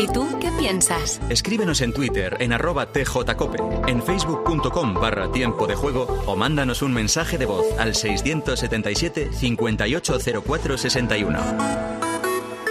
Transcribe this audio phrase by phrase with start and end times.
[0.00, 1.20] ¿Y tú qué piensas?
[1.28, 6.94] Escríbenos en Twitter en arroba tjcope, en facebook.com barra tiempo de juego o mándanos un
[6.94, 12.09] mensaje de voz al 677 580461.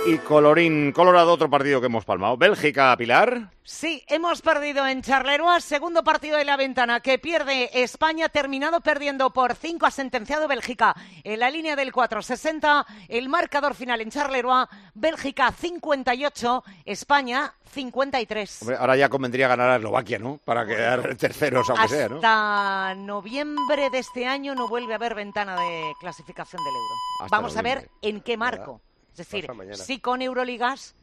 [0.08, 2.36] Y colorín colorado, otro partido que hemos palmado.
[2.38, 3.52] Bélgica, Pilar.
[3.64, 9.32] Sí, hemos perdido en Charleroi, segundo partido de la ventana que pierde España, terminado perdiendo
[9.32, 14.66] por 5, ha sentenciado Bélgica en la línea del 4-60, el marcador final en Charleroi,
[14.96, 18.62] Bélgica 58, España 53.
[18.64, 20.40] Hombre, ahora ya convendría ganar a Eslovaquia, ¿no?
[20.44, 22.16] Para quedar terceros, aunque sea, ¿no?
[22.16, 26.96] Hasta noviembre de este año no vuelve a haber ventana de clasificación del euro.
[27.26, 28.82] Hasta Vamos a ver en qué marco.
[29.20, 30.96] Es decir, si con Euroligas,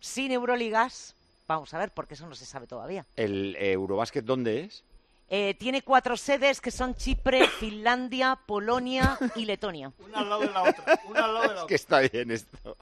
[0.00, 1.14] sin Euroligas,
[1.46, 3.06] vamos a ver, porque eso no se sabe todavía.
[3.16, 4.84] ¿El eh, Eurobásquet dónde es?
[5.34, 9.90] Eh, tiene cuatro sedes que son Chipre, Finlandia, Polonia y Letonia.
[9.98, 11.00] Una al lado de la otra.
[11.08, 12.76] Una al lado de la Es que está bien esto.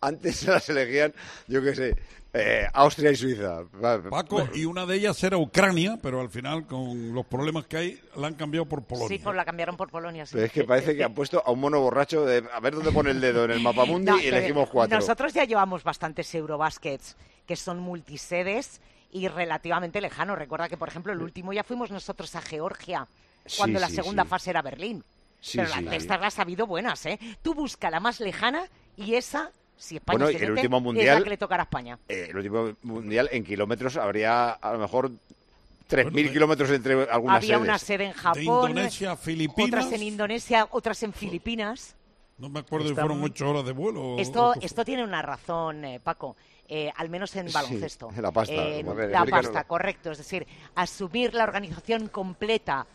[0.00, 1.14] Antes las elegían,
[1.46, 1.96] yo qué sé,
[2.32, 3.62] eh, Austria y Suiza.
[4.10, 8.00] Paco, y una de ellas era Ucrania, pero al final, con los problemas que hay,
[8.16, 9.06] la han cambiado por Polonia.
[9.06, 10.26] Sí, pues la cambiaron por Polonia.
[10.26, 10.32] sí.
[10.32, 12.90] Pero es que parece que han puesto a un mono borracho de a ver dónde
[12.90, 14.98] pone el dedo en el mapa mundi No, y elegimos cuatro.
[14.98, 18.80] Nosotros ya llevamos bastantes Eurobaskets que son multisedes
[19.12, 20.38] y relativamente lejanos.
[20.38, 23.06] Recuerda que, por ejemplo, el último ya fuimos nosotros a Georgia,
[23.56, 24.28] cuando Sí, la sí, segunda sí.
[24.28, 25.02] fase era Berlín.
[25.40, 25.86] Sí, Pero las sí.
[25.92, 27.18] estas las ha habido buenas, ¿eh?
[27.42, 28.66] Tú busca la más lejana
[28.96, 31.98] y esa, si España Bueno, el último es mundial- la que le tocará a España.
[32.08, 35.10] Eh, el último mundial en kilómetros habría a lo mejor
[35.88, 37.60] 3.000 kilómetros entre algunas Había sedes.
[37.68, 39.68] una sede en De Japón, Indonesia Filipinas.
[39.86, 41.96] otras en Indonesia, otras en Filipinas.
[42.38, 44.00] No me acuerdo si fueron ocho horas de vuelo.
[44.02, 46.36] o- Esto, o esto tiene una razón, eh, Paco.
[46.70, 48.10] Eh, al menos en Sí, baloncesto.
[48.16, 50.12] la pasta, Eh, como- A ver, la pasta, correcto.
[50.12, 52.86] Es decir, asumir la organización completa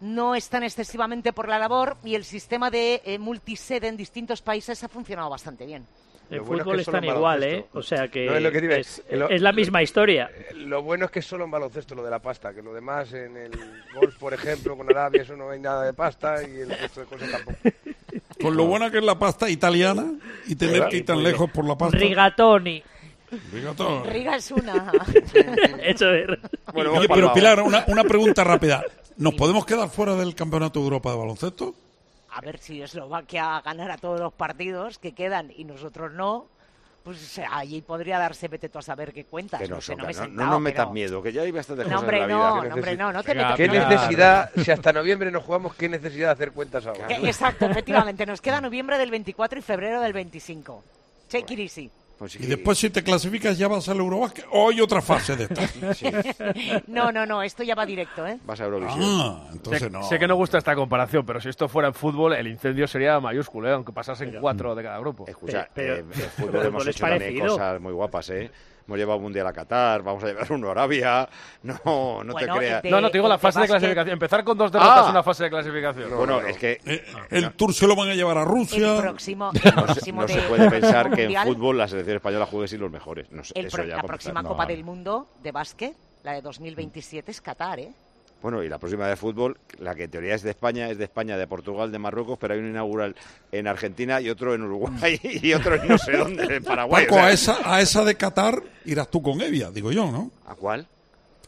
[0.00, 4.42] no es tan excesivamente por la labor y el sistema de eh, multisede en distintos
[4.42, 5.86] países ha funcionado bastante bien.
[6.30, 7.46] En Lo bueno es fútbol que solo están en igual, ¿eh?
[7.48, 7.78] baloncesto.
[7.78, 9.18] O sea que, No, es que es, decir.
[9.18, 10.30] Lo- es la misma historia.
[10.54, 13.12] Lo bueno es que es solo en baloncesto lo de la pasta, que lo demás
[13.12, 13.52] en el
[13.94, 17.06] golf, por ejemplo, con Arabia, eso no hay nada de pasta y el resto de
[17.06, 17.58] cosas tampoco.
[18.44, 20.12] Con lo buena que es la pasta italiana
[20.46, 21.96] y tener que ir tan lejos por la pasta.
[21.96, 22.82] Rigatoni.
[23.52, 24.08] Rigatoni.
[24.10, 24.92] Riga es una.
[25.82, 26.26] Eso es.
[26.72, 27.32] Bueno, Oye, pero.
[27.32, 28.84] Pilar, una, una pregunta rápida.
[29.16, 31.74] ¿Nos podemos quedar fuera del Campeonato de Europa de baloncesto?
[32.30, 36.46] A ver si Eslovaquia ganara todos los partidos que quedan y nosotros no.
[37.04, 39.60] Pues allí podría darse, vete tú a saber qué cuentas.
[39.60, 41.32] Que no, no sé, no me he no, no sentado, nos metas pero- miedo, que
[41.34, 42.36] ya hay bastantes No, cosas hombre, en la vida.
[42.38, 45.86] no, no, hombre, no, no te metas ¿Qué necesidad, si hasta noviembre nos jugamos, qué
[45.88, 47.06] necesidad de hacer cuentas ahora?
[47.10, 48.24] Eh, Exacto, efectivamente.
[48.24, 50.82] Nos queda noviembre del 24 y febrero del 25.
[51.30, 51.90] Take it easy.
[52.18, 54.46] Pues sí, Y después, si te clasificas, ya vas al Eurobásquet.
[54.52, 55.66] O hay otra fase de esta.
[55.94, 56.06] sí,
[56.86, 58.38] No, no, no, esto ya va directo, ¿eh?
[58.44, 59.00] vas a Eurovisión.
[59.02, 60.02] Ah, entonces sé, no.
[60.04, 63.18] sé que no gusta esta comparación, pero si esto fuera en fútbol, el incendio sería
[63.20, 63.72] mayúsculo, ¿eh?
[63.72, 65.24] aunque pasasen cuatro de cada grupo.
[65.26, 68.50] Escucha, Pero- eh, pero fútbol fútbol hemos hecho también cosas muy guapas, ¿eh?
[68.86, 71.28] Hemos llevado un mundial a Qatar, vamos a llevar uno a Arabia.
[71.62, 72.82] No, no Bueno, te creas.
[72.82, 74.12] de- No, no, te digo la fase de clasificación.
[74.12, 75.04] Empezar con dos derrotas Ah.
[75.06, 76.16] en una fase de clasificación.
[76.16, 78.96] bueno, es que Eh, el tour se lo van a llevar a El Rusia.
[79.00, 81.88] próximo, el no, se, próximo no se de- puede pensar que en mundial, fútbol la
[81.88, 83.30] selección española juegue sin los mejores.
[83.32, 84.42] No sé, el eso pro- ya la próxima.
[84.42, 84.68] Copa No.
[84.68, 87.90] del Mundo de básquet, la de 2027, es Qatar, ¿eh?
[88.44, 91.04] Bueno, y la próxima de fútbol, la que en teoría es de España, es de
[91.04, 93.16] España, de Portugal, de Marruecos, pero hay un inaugural
[93.50, 97.06] en Argentina y otro en Uruguay y otro en no sé dónde, en Paraguay.
[97.06, 100.12] Paco, o sea, a esa, a esa de Qatar irás tú con Evia, digo yo,
[100.12, 100.30] ¿no?
[100.46, 100.86] ¿A cuál?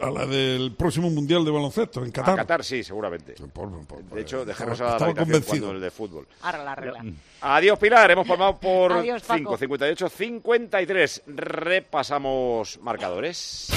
[0.00, 2.32] A la del próximo Mundial de Baloncesto en Qatar.
[2.32, 3.34] A Qatar, sí, seguramente.
[3.52, 5.44] Por- por- De hecho, dejarnos a la convencido.
[5.66, 6.26] cuando el de fútbol.
[6.40, 7.04] Ahora la regla.
[7.42, 8.10] Adiós, Pilar.
[8.10, 9.36] Hemos formado por Adiós, Paco.
[9.38, 11.22] 5, 58, 53.
[11.26, 13.68] Repasamos marcadores.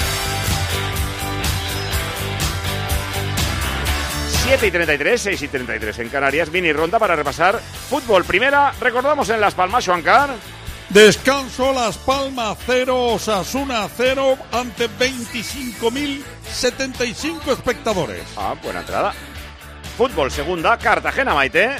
[4.50, 6.50] 7 y 33, 6 y 33 en Canarias.
[6.50, 8.24] Mini ronda para repasar fútbol.
[8.24, 10.30] Primera, recordamos en Las Palmas, Juancar.
[10.88, 18.24] Descanso Las Palmas 0, Osasuna 0 ante 25.075 espectadores.
[18.36, 19.14] Ah, buena entrada.
[19.96, 21.76] Fútbol, segunda, Cartagena, Maite.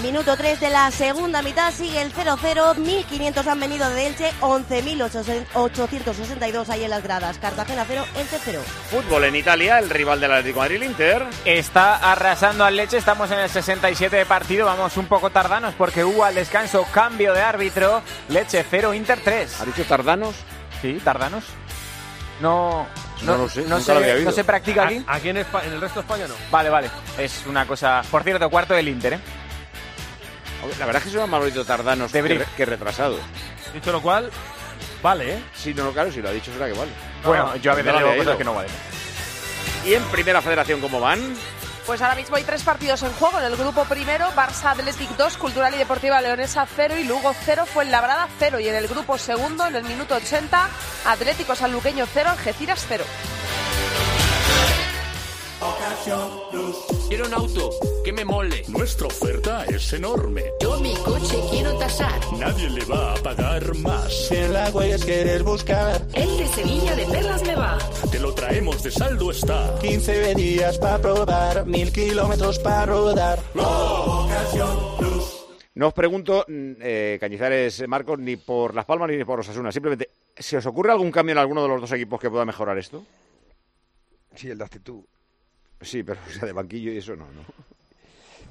[0.00, 2.74] Minuto 3 de la segunda mitad sigue el 0-0.
[2.76, 7.36] 1.500 han venido de Elche, 11.862 ahí en las gradas.
[7.38, 8.60] Cartagena 0, Elche 0.
[8.90, 11.26] Fútbol en Italia, el rival del Atlético de Madrid, el Inter.
[11.44, 16.02] Está arrasando al Leche, estamos en el 67 de partido, vamos un poco tardanos porque
[16.04, 18.02] hubo al descanso cambio de árbitro.
[18.28, 19.60] Leche 0, Inter 3.
[19.60, 20.34] ¿Ha dicho tardanos?
[20.80, 21.44] Sí, tardanos.
[22.40, 22.88] No,
[23.22, 25.04] No lo sé, no nunca se, lo no se practica aquí.
[25.06, 26.34] Aquí en, Espa- en el resto de España no.
[26.50, 26.90] Vale, vale.
[27.18, 28.02] Es una cosa.
[28.10, 29.20] Por cierto, cuarto del Inter, ¿eh?
[30.78, 33.20] La verdad es que son más bonitos tardanos que, re- que retrasados.
[33.74, 34.30] Dicho lo cual,
[35.02, 35.42] vale, ¿eh?
[35.54, 36.90] Sí, no, no, claro, si lo ha dicho será que vale.
[37.24, 38.38] Bueno, yo a veces no le digo había cosas oído.
[38.38, 38.70] que no valen.
[39.86, 41.34] ¿Y en Primera Federación cómo van?
[41.86, 43.40] Pues ahora mismo hay tres partidos en juego.
[43.40, 47.64] En el grupo primero, Barça Athletic 2, Cultural y Deportiva Leonesa 0 y Lugo 0,
[47.66, 48.60] fue Labrada 0.
[48.60, 50.68] Y en el grupo segundo, en el minuto 80,
[51.06, 53.04] Atlético Sanluqueño 0, Algeciras 0.
[57.08, 57.70] Quiero un auto
[58.04, 58.62] que me mole.
[58.68, 60.42] Nuestra oferta es enorme.
[60.60, 62.20] Yo mi coche quiero tasar.
[62.38, 64.28] Nadie le va a pagar más.
[64.28, 66.00] Si en la huellas quieres buscar.
[66.14, 67.78] El de Sevilla de Perlas me va.
[68.10, 69.78] Te lo traemos de saldo está.
[69.80, 73.38] 15 días para probar, mil kilómetros para rodar.
[75.74, 79.70] No os pregunto, mm, eh, Cañizares, Marcos, ni por Las Palmas ni por Osasuna.
[79.70, 82.76] Simplemente, ¿se os ocurre algún cambio en alguno de los dos equipos que pueda mejorar
[82.78, 83.04] esto?
[84.34, 85.04] Sí, el de actitud.
[85.82, 87.42] Sí, pero o sea, de banquillo y eso no, ¿no?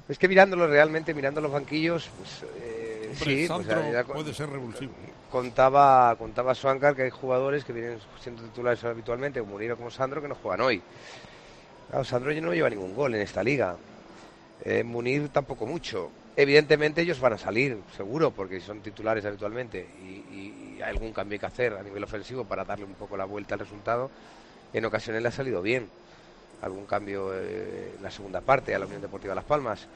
[0.08, 4.50] Es que mirándolo realmente, mirando los banquillos, pues, eh, Hombre, sí, pues, ya puede ser
[4.50, 4.94] revulsivo.
[5.28, 9.90] contaba contaba Suancar que hay jugadores que vienen siendo titulares habitualmente, como Munir o como
[9.90, 10.82] Sandro, que no juegan hoy.
[11.88, 13.78] Claro, Sandro ya no lleva ningún gol en esta liga.
[14.60, 16.12] Eh, Munir tampoco mucho.
[16.36, 21.12] Evidentemente ellos van a salir, seguro, porque son titulares habitualmente y, y- y hay algún
[21.12, 24.10] cambio que hacer a nivel ofensivo para darle un poco la vuelta al resultado.
[24.72, 25.90] En ocasiones le ha salido bien.
[26.62, 29.86] Algún cambio eh, en la segunda parte a la Unión Deportiva Las Palmas.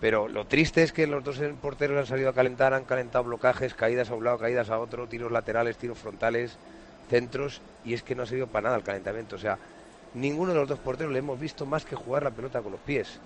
[0.00, 3.74] Pero lo triste es que los dos porteros han salido a calentar, han calentado blocajes,
[3.74, 6.58] caídas a un lado, caídas a otro, tiros laterales, tiros frontales,
[7.08, 9.36] centros, y es que no ha servido para nada el calentamiento.
[9.36, 9.58] O sea,
[10.14, 12.80] ninguno de los dos porteros le hemos visto más que jugar la pelota con los
[12.80, 13.20] pies.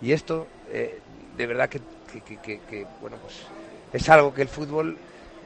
[0.00, 1.02] Y esto, eh,
[1.36, 3.34] de verdad que, que- que- que- bueno, pues
[3.92, 4.96] es algo que el fútbol,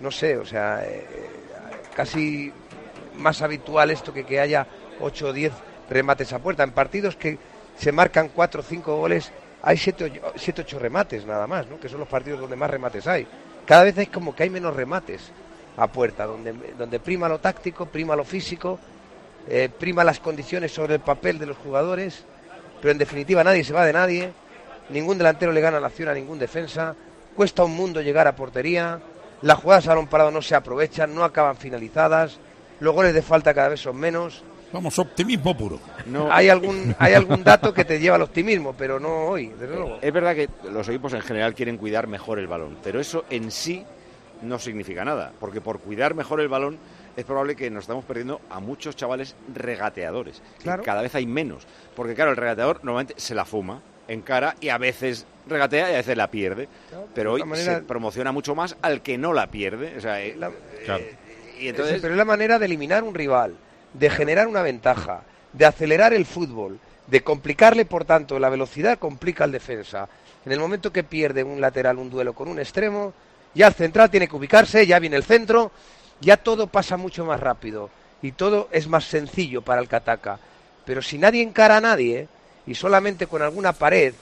[0.00, 1.50] no sé, o sea, eh,
[1.96, 2.52] casi
[3.14, 4.66] más habitual esto que que haya
[5.00, 5.52] 8 o 10
[5.90, 6.62] remates a puerta.
[6.62, 7.38] En partidos que
[7.76, 9.32] se marcan 4 o 5 goles,
[9.62, 13.26] hay 7 o 8 remates nada más, que son los partidos donde más remates hay.
[13.66, 15.30] Cada vez es como que hay menos remates
[15.76, 18.78] a puerta, donde, donde prima lo táctico, prima lo físico,
[19.48, 22.24] eh, prima las condiciones sobre el papel de los jugadores,
[22.80, 24.32] pero en definitiva nadie se va de nadie,
[24.90, 26.94] ningún delantero le gana la acción a ningún defensa,
[27.34, 29.00] cuesta un mundo llegar a portería,
[29.42, 32.38] las jugadas a parado no se aprovechan, no acaban finalizadas,
[32.80, 34.42] los goles de falta cada vez son menos.
[34.74, 35.78] Vamos, optimismo puro.
[36.32, 39.98] Hay algún hay algún dato que te lleva al optimismo, pero no hoy, desde luego.
[40.02, 43.52] Es verdad que los equipos en general quieren cuidar mejor el balón, pero eso en
[43.52, 43.84] sí
[44.42, 46.76] no significa nada, porque por cuidar mejor el balón
[47.16, 50.42] es probable que nos estamos perdiendo a muchos chavales regateadores.
[50.60, 50.82] Claro.
[50.82, 54.70] Cada vez hay menos, porque claro, el regateador normalmente se la fuma en cara y
[54.70, 56.68] a veces regatea y a veces la pierde,
[57.14, 59.94] pero hoy manera- se promociona mucho más al que no la pierde.
[59.96, 61.14] O sea, eh, eh,
[61.60, 63.54] y entonces pero es la manera de eliminar un rival,
[63.94, 69.44] de generar una ventaja, de acelerar el fútbol, de complicarle, por tanto, la velocidad complica
[69.44, 70.08] al defensa.
[70.44, 73.12] En el momento que pierde un lateral un duelo con un extremo,
[73.54, 75.70] ya el central tiene que ubicarse, ya viene el centro,
[76.20, 77.88] ya todo pasa mucho más rápido
[78.20, 80.38] y todo es más sencillo para el que ataca.
[80.84, 82.28] Pero si nadie encara a nadie
[82.66, 84.14] y solamente con alguna pared,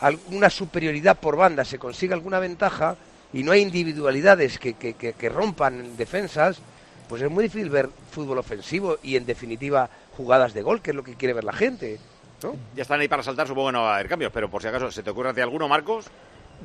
[0.00, 2.96] alguna superioridad por banda se consigue alguna ventaja
[3.32, 6.58] y no hay individualidades que, que- que- que rompan defensas,
[7.08, 10.96] pues es muy difícil ver fútbol ofensivo y en definitiva jugadas de gol, que es
[10.96, 11.98] lo que quiere ver la gente.
[12.42, 12.54] ¿no?
[12.74, 14.68] ya están ahí para saltar, supongo que no va a haber cambios, pero por si
[14.68, 16.06] acaso, ¿se te ocurre hacia alguno, Marcos?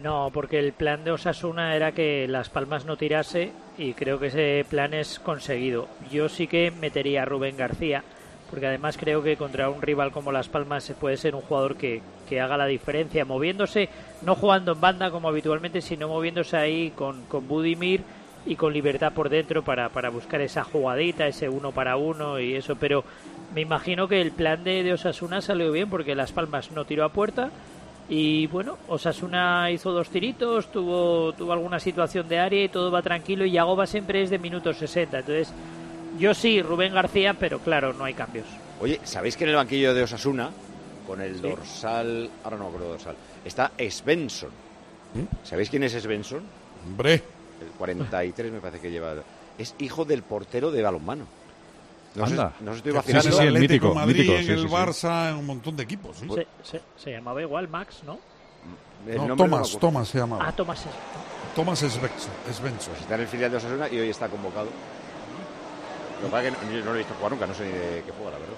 [0.02, 4.28] No, porque el plan de Osasuna era que Las Palmas no tirase y creo que
[4.28, 5.88] ese plan es conseguido.
[6.12, 8.04] Yo sí que metería a Rubén García,
[8.50, 11.76] porque además creo que contra un rival como Las Palmas se puede ser un jugador
[11.76, 13.90] que, que haga la diferencia, moviéndose,
[14.24, 18.02] no jugando en banda como habitualmente, sino moviéndose ahí con, con Budimir
[18.46, 22.56] y con libertad por dentro para, para buscar esa jugadita, ese uno para uno y
[22.56, 22.76] eso.
[22.76, 23.04] Pero
[23.56, 27.06] me imagino que el plan de, de Osasuna salió bien porque Las Palmas no tiró
[27.06, 27.52] a puerta
[28.10, 33.02] y bueno, Osasuna hizo dos tiritos, tuvo, tuvo alguna situación de área y todo va
[33.02, 35.20] tranquilo y Yagoba siempre es de minutos 60.
[35.20, 35.54] Entonces,
[36.20, 38.46] yo sí, Rubén García, pero claro, no hay cambios.
[38.82, 40.50] Oye, ¿sabéis que en el banquillo de Osasuna,
[41.08, 41.42] con el Sí.
[41.42, 44.50] dorsal, ahora no me acuerdo dorsal, está Svensson?
[45.44, 46.44] ¿Sabéis quién es Svensson?
[46.86, 47.22] Hombre.
[47.66, 49.14] El 43 me parece que lleva.
[49.58, 51.26] Es hijo del portero de balonmano.
[52.16, 52.54] No sé, Anda.
[52.60, 53.32] no os estoy vacilando.
[53.32, 54.74] sí, sí, el Atlético de Madrid, mítico, en el sí, sí.
[54.74, 56.18] Barça, en un montón de equipos.
[56.18, 56.28] ¿sí?
[56.34, 58.20] Se, se- se llamaba igual Max, ¿no?
[59.08, 59.78] El No, acuerdo.
[59.80, 60.46] Thomas se llamaba.
[60.48, 60.82] Ah, Tomás.
[60.86, 60.92] es-
[61.56, 62.00] Thomas Svensson.
[62.02, 64.68] Pues está en el filial de Osasuna y hoy está convocado.
[66.22, 68.04] Lo que pasa es que no lo he visto jugar nunca, no sé ni de
[68.06, 68.56] qué juega, la verdad.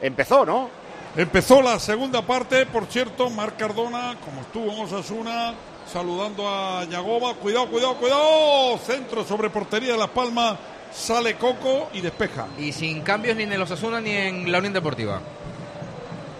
[0.00, 0.70] Empezó, ¿no?
[1.16, 5.54] Empezó la segunda parte, por cierto, Marc Cardona, como estuvo en Osasuna,
[5.92, 7.34] saludando a Yagoba.
[7.34, 8.78] Cuidado, cuidado, cuidado.
[8.78, 10.58] Centro sobre portería de Las Palmas.
[10.92, 12.46] sale Coco y despeja.
[12.58, 15.20] Y sin cambios ni en los Osasuna ni en la Unión Deportiva.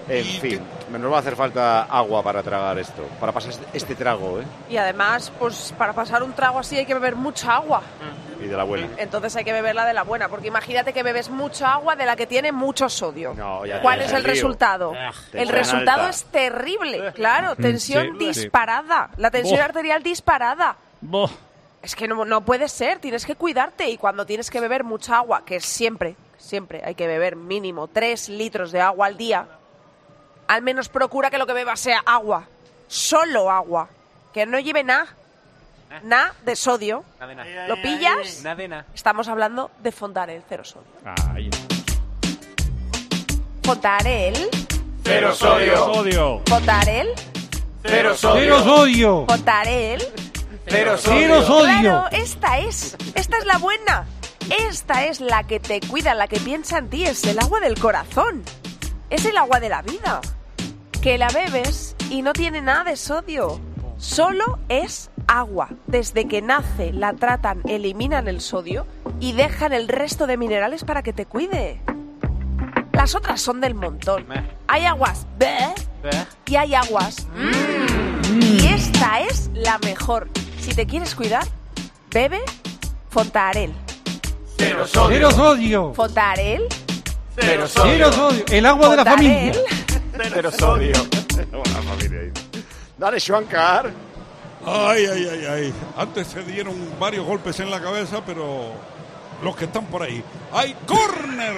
[0.09, 3.95] En fin, nos va a hacer falta agua para tragar esto, para pasar este- este
[3.95, 4.45] trago, ¿eh?
[4.71, 7.83] Y además, pues para pasar un trago así hay que beber mucha agua.
[8.41, 8.89] Y de la buena.
[8.99, 12.15] Entonces hay que beberla de la buena, porque imagínate que bebes mucha agua de la
[12.17, 13.35] que tiene mucho sodio.
[13.35, 14.33] No, ya ¿Cuál es el lío.
[14.33, 14.93] resultado?
[14.97, 16.11] Ah, El tensión resultado alta.
[16.11, 18.27] es terrible, claro, Mm, tensión sí.
[18.27, 20.77] disparada, la tensión arterial disparada.
[21.83, 25.17] Es que no, no puede ser, tienes que cuidarte y cuando tienes que beber mucha
[25.17, 29.47] agua, que siempre, siempre hay que beber mínimo 3 litros de agua al día,
[30.49, 32.45] al menos procura que lo que bebas sea agua,
[32.89, 33.89] solo agua,
[34.33, 35.07] que no lleve nada,
[36.03, 37.05] nada de sodio.
[37.21, 37.69] Nada de.
[37.69, 38.43] ¿Lo pillas?
[38.43, 38.87] Nada de nada.
[38.95, 40.89] Estamos hablando de Fontarel cero sodio.
[41.33, 41.51] Ahí.
[43.63, 44.49] Fontarel,
[45.05, 45.77] Cero sodio.
[45.77, 46.43] Sodio.
[46.47, 47.09] Fontarel,
[47.83, 49.27] Cero Cero sodio.
[49.27, 50.03] Fontarel.
[50.67, 51.81] Cero Cero sodio.
[51.81, 54.07] Claro, esta es, esta es la buena.
[54.71, 57.79] Esta es la que te cuida, la que piensa en ti, es el agua del
[57.79, 58.43] corazón.
[59.11, 60.23] Es el agua de la vida.
[61.03, 63.61] Que la bebes y no tiene nada de sodio.
[63.99, 65.69] Solo es agua.
[65.89, 68.87] Desde que nace la tratan, eliminan el sodio
[69.21, 71.81] y dejan el resto de minerales para que te cuide.
[72.93, 74.25] Las otras son del montón.
[74.69, 75.75] Hay aguas "Bleh",
[76.47, 78.41] y hay aguas "Mm".
[78.41, 80.29] y esta es la mejor.
[80.61, 81.45] Si te quieres cuidar,
[82.11, 82.41] bebe
[83.11, 83.73] Fontarel.
[84.57, 85.93] Cero Cero sodio.
[85.95, 86.63] Fontarel.
[87.37, 88.45] Cero Cero sodio.
[88.51, 89.53] El agua de la familia.
[90.33, 90.93] Cero sodio.
[92.99, 93.91] Dale, Schwankar.
[94.67, 95.75] Ay, ay, ay, ay.
[95.97, 98.73] Antes se dieron varios golpes en la cabeza, pero
[99.43, 100.23] los que están por ahí.
[100.53, 101.57] ¡Hay córner!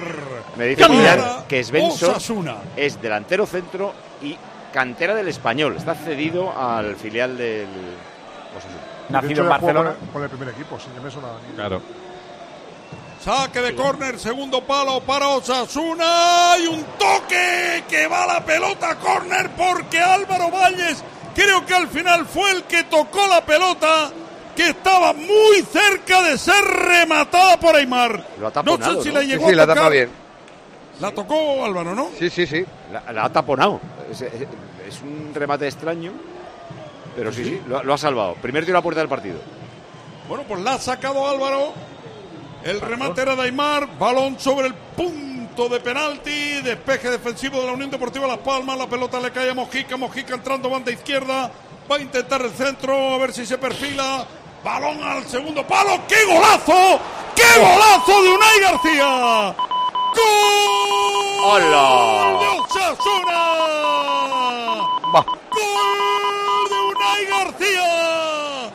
[0.55, 2.57] Me dice Millán que Svensson Osasuna.
[2.75, 4.37] es delantero centro y
[4.71, 5.75] cantera del español.
[5.77, 7.67] Está cedido al filial del
[8.55, 8.81] Osasuna.
[9.09, 9.95] Nacido en Barcelona.
[10.13, 11.29] Con el primer equipo, sí, que me suena.
[11.55, 11.81] Claro.
[13.23, 16.55] Saque de córner, segundo palo para Osasuna.
[16.59, 21.03] Y un toque que va la pelota córner porque Álvaro Valles
[21.35, 24.11] creo que al final fue el que tocó la pelota
[24.55, 28.11] que estaba muy cerca de ser rematada por Aymar.
[28.39, 29.15] Lo ha No taponado, sé si ¿no?
[29.19, 29.77] la llegó Sí, sí, la a tocar.
[29.83, 30.09] tapa bien.
[30.99, 32.09] La tocó Álvaro, ¿no?
[32.19, 32.63] Sí, sí, sí.
[32.91, 33.79] La, la ha taponado.
[34.11, 34.33] Es, es-
[34.87, 36.11] es un remate extraño,
[37.15, 38.33] pero sí, sí, lo, lo ha salvado.
[38.35, 39.39] Primer tiro a puerta del partido.
[40.27, 41.71] Bueno, pues la ha sacado Álvaro.
[42.63, 43.97] El remate era de Aymar.
[43.97, 46.61] Balón sobre el punto de penalti.
[46.61, 48.77] Despeje defensivo de la Unión Deportiva Las Palmas.
[48.77, 49.97] La pelota le cae a Mojica.
[49.97, 51.51] Mojica entrando banda izquierda.
[51.91, 53.13] Va a intentar el centro.
[53.13, 54.25] A ver si se perfila.
[54.63, 55.99] Balón al segundo palo.
[56.07, 56.99] ¡Qué golazo!
[57.35, 59.55] ¡Qué golazo de Unai García!
[60.15, 61.43] ¡Gol!
[61.43, 62.39] ¡Hola!
[62.39, 63.43] ¡De Osasuna!
[65.51, 68.71] ¡Gol de Unai García!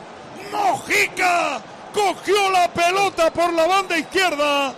[0.51, 1.61] Mojica
[1.93, 4.73] cogió la pelota por la banda izquierda,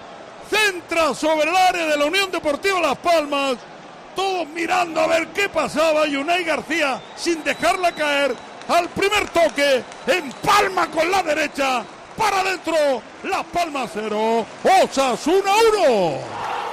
[0.50, 3.58] centra sobre el área de la Unión Deportiva Las Palmas,
[4.16, 8.36] todos mirando a ver qué pasaba y Unai García sin dejarla caer
[8.68, 11.84] al primer toque, empalma con la derecha,
[12.18, 12.76] para adentro,
[13.24, 14.46] Las Palmas 0,
[14.84, 16.18] Osasuna 1.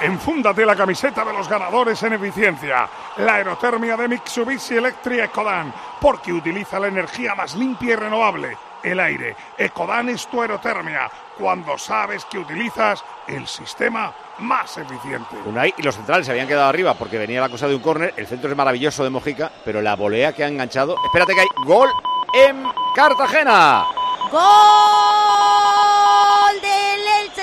[0.01, 2.87] Enfúndate la camiseta de los ganadores en eficiencia.
[3.17, 8.99] La aerotermia de Mitsubishi Electric Ecodan, porque utiliza la energía más limpia y renovable, el
[8.99, 9.35] aire.
[9.57, 15.35] Ecodan es tu aerotermia, cuando sabes que utilizas el sistema más eficiente.
[15.45, 18.13] Unai y los centrales se habían quedado arriba porque venía la cosa de un córner.
[18.17, 20.95] El centro es maravilloso de Mojica, pero la volea que ha enganchado.
[21.05, 21.89] Espérate que hay gol
[22.33, 22.63] en
[22.95, 23.85] Cartagena.
[24.31, 25.76] Gol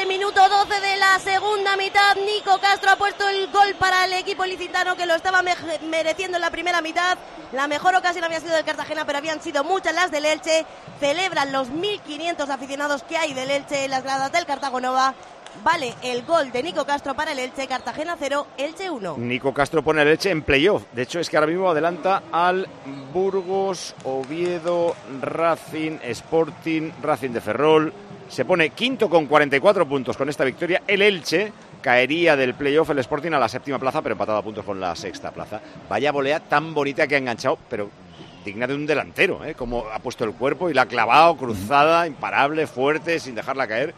[0.05, 2.17] Elche, minuto 12 de la segunda mitad.
[2.17, 6.37] Nico Castro ha puesto el gol para el equipo licitano que lo estaba me- mereciendo
[6.37, 7.17] en la primera mitad.
[7.53, 10.67] La mejor ocasión había sido del Cartagena, pero habían sido muchas las del Elche.
[11.01, 15.15] Celebran los 1.500 aficionados que hay del Elche en las gradas del Cartagonova.
[15.63, 19.17] Vale el gol de Nico Castro para el Elche, Cartagena 0, Elche 1.
[19.19, 20.85] Nico Castro pone el Elche en playoff.
[20.93, 22.67] De hecho, es que ahora mismo adelanta al
[23.13, 27.93] Burgos, Oviedo, Racing, Sporting, Racing de Ferrol.
[28.29, 30.83] Se pone quinto con 44 puntos con esta victoria.
[30.87, 34.65] El Elche caería del playoff el Sporting a la séptima plaza, pero empatado a puntos
[34.65, 35.61] con la sexta plaza.
[35.89, 37.91] Vaya volea tan bonita que ha enganchado, pero
[38.45, 39.55] digna de un delantero, ¿eh?
[39.55, 43.95] Como ha puesto el cuerpo y la ha clavado cruzada, imparable, fuerte, sin dejarla caer.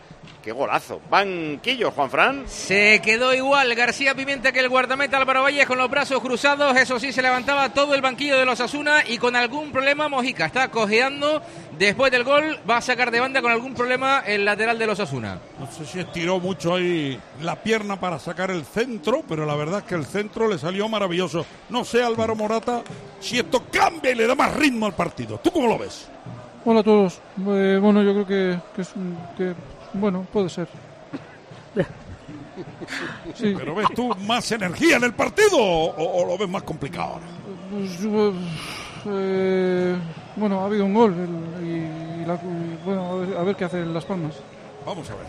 [0.47, 1.01] ¡Qué golazo!
[1.11, 2.45] Banquillo, Juan Fran.
[2.47, 6.77] Se quedó igual García Pimienta que el guardameta Álvaro Valles con los brazos cruzados.
[6.77, 10.47] Eso sí, se levantaba todo el banquillo de los Asuna y con algún problema Mojica.
[10.47, 11.43] Está cojeando.
[11.77, 15.01] Después del gol va a sacar de banda con algún problema el lateral de los
[15.01, 15.41] Asuna.
[15.59, 19.81] No sé si estiró mucho ahí la pierna para sacar el centro, pero la verdad
[19.81, 21.45] es que el centro le salió maravilloso.
[21.71, 22.83] No sé, Álvaro Morata,
[23.19, 25.41] si esto cambia y le da más ritmo al partido.
[25.43, 26.07] ¿Tú cómo lo ves?
[26.65, 27.21] Hola a todos.
[27.49, 29.53] Eh, bueno, yo creo que, que es un- que,
[29.97, 30.69] bueno, puede ser.
[33.35, 33.55] Sí.
[33.57, 37.27] ¿Pero ves tú más energía en el partido o, o lo ves más complicado ahora?
[37.71, 38.35] Pues, pues,
[39.07, 39.97] eh,
[40.37, 43.57] bueno, ha habido un gol el- y, y la- y, bueno, a ver, a ver
[43.57, 44.35] qué hacen Las Palmas.
[44.87, 45.27] Vamos a ver.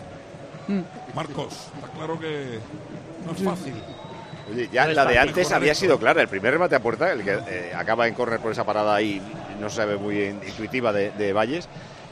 [0.79, 0.83] Mm.
[1.15, 2.59] Marcos, está claro que
[3.25, 3.43] no es Sí.
[3.43, 3.73] fácil.
[4.51, 6.21] Oye, ya No la de antes había sido clara.
[6.21, 9.21] El primer remate a puerta, el que eh, acaba en córner por esa parada ahí,
[9.59, 11.67] no se ve muy in- intuitiva de, de Valles,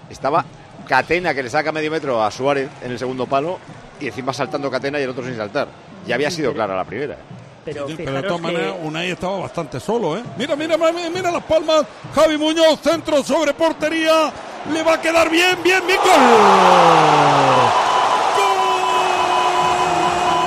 [0.10, 0.44] estaba
[0.88, 3.60] Catena que le saca medio metro a Suárez en el segundo palo
[4.00, 5.68] y encima saltando Catena y el otro sin saltar.
[6.06, 7.18] Ya había sido clara la primera.
[7.66, 10.24] Pero, Sí, pero de todas que- maneras, Unai estaba bastante solo, ¿eh?
[10.38, 11.84] Mira, mira, mira, mira las palmas.
[12.14, 14.32] Javi Muñoz, centro sobre portería.
[14.72, 16.00] Le va a quedar bien, bien, bien.
[16.00, 16.16] ¡Gol!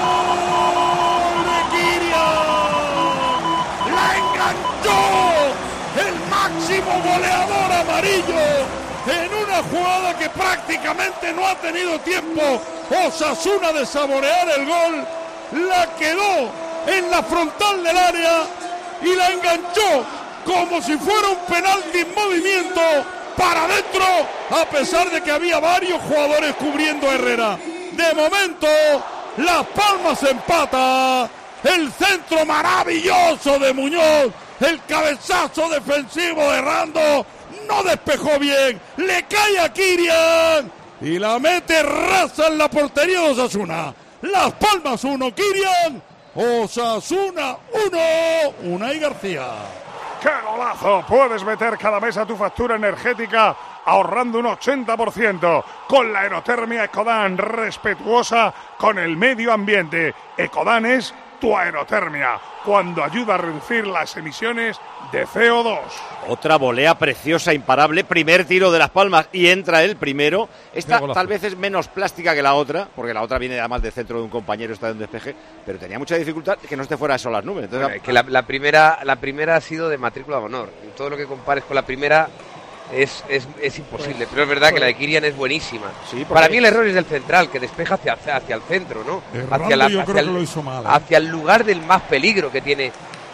[0.08, 2.28] ¡Gol de Kirian!
[3.94, 5.00] ¡La enganchó!
[6.06, 8.42] El máximo goleador amarillo
[9.62, 12.60] jugada que prácticamente no ha tenido tiempo
[13.06, 15.06] Osasuna de saborear el gol.
[15.68, 16.50] La quedó
[16.86, 18.42] en la frontal del área
[19.02, 20.04] y la enganchó
[20.44, 22.80] como si fuera un penalti en movimiento
[23.36, 24.04] para adentro,
[24.50, 27.58] a pesar de que había varios jugadores cubriendo a Herrera.
[27.92, 28.66] De momento,
[29.36, 31.28] Las Palmas empata.
[31.62, 34.32] El centro maravilloso de Muñoz.
[34.60, 37.26] El cabezazo defensivo de Rando.
[37.66, 38.80] No despejó bien.
[38.96, 40.70] Le cae a Kirian.
[41.00, 43.94] Y la mete raza en la portería de Osasuna.
[44.22, 46.02] Las Palmas 1, Kirian.
[46.34, 49.46] Osasuna 1, Unai García.
[50.20, 51.04] ¡Qué golazo!
[51.08, 57.38] Puedes meter cada mes a tu factura energética ahorrando un 80% con la aerotermia Ecodan,
[57.38, 60.14] respetuosa con el medio ambiente.
[60.36, 64.78] Ecodan es tu aerotermia, cuando ayuda a reducir las emisiones
[65.12, 65.78] de CO2.
[66.28, 68.04] Otra volea preciosa, imparable.
[68.04, 70.48] Primer tiro de Las Palmas y entra el primero.
[70.74, 73.90] Esta tal vez es menos plástica que la otra, porque la otra viene además de
[73.90, 76.96] centro de un compañero, está de un despeje, pero tenía mucha dificultad que no esté
[76.96, 77.64] fuera de eso las nubes.
[77.64, 80.70] Entonces, Bueno, es que la, la primera, la primera ha sido de matrícula de honor.
[80.96, 82.28] Todo lo que compares con la primera
[82.92, 84.26] es, es, es imposible.
[84.30, 85.86] pero es verdad que la de Kirian es buenísima.
[86.24, 89.22] porque- Para mí el error es del central, que despeja hacia, hacia el centro, ¿no?
[89.64, 90.88] Hacia, la- yo hacia creo el, que lo hizo mal, ¿eh?
[90.90, 92.90] hacia el lugar del más peligro que tiene,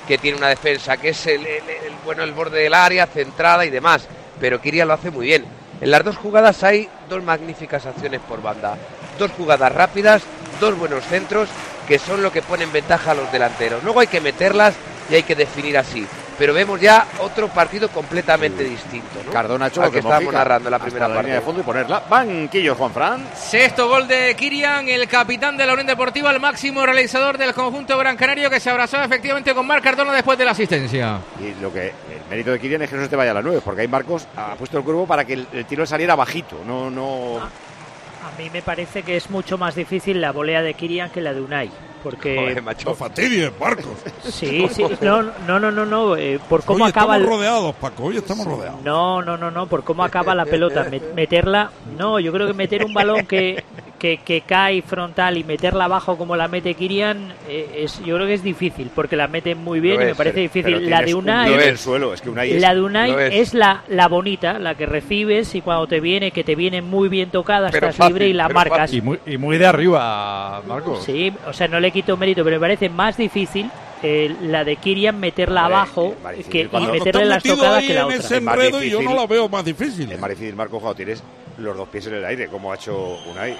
[0.08, 3.64] que tiene una defensa, que es el, el- el- bueno, el borde del área, centrada
[3.64, 4.06] y demás.
[4.40, 5.44] Pero Kirian lo hace muy bien.
[5.80, 8.76] En las dos jugadas hay dos magníficas acciones por banda.
[9.18, 10.22] Dos jugadas rápidas,
[10.60, 11.48] dos buenos centros,
[11.86, 13.82] que son lo que pone en ventaja a los delanteros.
[13.84, 14.74] Luego hay que meterlas
[15.10, 16.06] y hay que definir así.
[16.38, 19.30] Pero vemos ya otro partido completamente distinto, ¿no?
[19.30, 21.26] Cardona Al lo que que estábamos Mojica, narrando la hasta primera la parte.
[21.28, 22.02] línea de fondo y ponerla.
[22.08, 23.26] Banquillo, Juan Fran.
[23.34, 27.96] Sexto gol de Kirian, el capitán de la Unión Deportiva, el máximo realizador del conjunto
[27.98, 31.18] gran canario que se abrazó efectivamente con Marc Cardona después de la asistencia.
[31.40, 31.94] Y lo que el
[32.28, 34.26] mérito de Kirian es que no se te vaya a las nueve, porque ahí Marcos
[34.36, 37.38] ha puesto el curvo para que el, el tiro saliera bajito, no, no.
[37.38, 41.32] A mí me parece que es mucho más difícil la volea de Kirian que la
[41.32, 41.70] de Unai.
[42.04, 42.36] Porque.
[42.36, 42.90] Joder, macho.
[42.90, 43.86] No fastidies, Marcos.
[44.30, 47.38] Sí, sí, no, no, no, no, no, eh, por cómo Hoy acaba estamos el...
[47.38, 48.04] rodeados, Paco.
[48.04, 48.82] Hoy estamos rodeados.
[48.82, 50.84] No, no, no, no, por cómo acaba la pelota.
[50.90, 53.64] Me- meterla, no, yo creo que meter un balón que,
[54.04, 58.26] que, que cae frontal y meterla abajo como la mete Kirian, eh, es, yo creo
[58.26, 60.74] que es difícil, porque la mete muy bien y me parece pero- difícil.
[60.74, 63.34] pero La de un Unai, suelo, es que Unai es- la de Unai es.
[63.48, 67.08] es, la, la bonita, la que recibes y cuando te viene, que te viene muy
[67.08, 68.92] bien tocada, Pero estás fácil, libre y la marcas.
[68.92, 71.02] Y muy, y muy de arriba, Marcos.
[71.04, 73.70] Sí, o sea, no le quito mérito, pero me parece más difícil
[74.02, 76.14] eh, la de Kirian meterla abajo
[76.50, 78.16] que, y meterle las tocadas que la otra.
[78.18, 80.12] Es más difícil- la veo más difícil.
[80.12, 81.22] Es más difícil, Marcos, cuando tienes
[81.56, 83.56] los dos pies en el aire, como ha hecho Unai.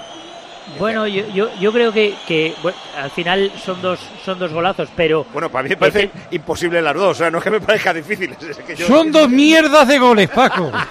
[0.78, 4.88] Bueno, yo, yo, yo creo que, que bueno, al final son dos son dos golazos,
[4.96, 7.60] pero Bueno, para mí me parece imposible las dos, o sea, no es que me
[7.60, 8.34] parezca difícil.
[8.50, 10.70] es que yo- Son dos mierdas de goles, Paco.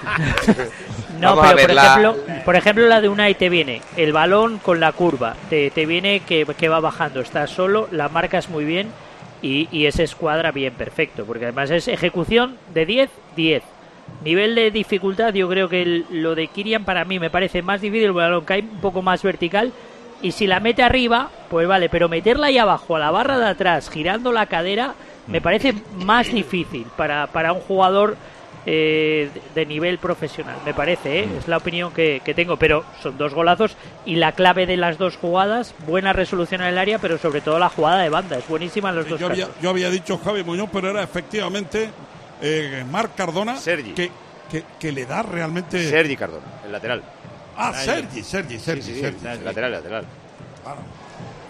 [1.19, 4.79] No, Vamos pero por ejemplo, por ejemplo la de Unai te viene el balón con
[4.81, 8.89] la curva, te, te viene que, que va bajando, estás solo, la marcas muy bien
[9.41, 13.63] y, y ese escuadra bien perfecto, porque además es ejecución de 10, 10.
[14.23, 17.81] Nivel de dificultad, yo creo que el- lo de Kirian para mí me parece más
[17.81, 19.71] difícil, el balón cae un poco más vertical.
[20.21, 23.47] Y si la mete arriba, pues vale, pero meterla ahí abajo, a la barra de
[23.47, 24.93] atrás, girando la cadera,
[25.27, 28.15] me parece más difícil para, para un jugador
[28.65, 31.27] eh, de nivel profesional, me parece, ¿eh?
[31.37, 34.97] es la opinión que, que tengo, pero son dos golazos y la clave de las
[34.97, 38.47] dos jugadas, buena resolución en el área, pero sobre todo la jugada de banda, es
[38.47, 41.89] buenísima en los dos Yo había, yo había dicho Javi Muñoz, pero era efectivamente
[42.43, 44.11] eh, Marc Cardona que,
[44.51, 45.89] que, que le da realmente.
[45.89, 47.03] Sergi Cardona, el lateral.
[47.55, 48.81] Ah, Sergi, Sergi, Sergi.
[48.81, 49.43] Sí, sí, Sergi, sí, Sergi.
[49.45, 50.05] lateral, lateral.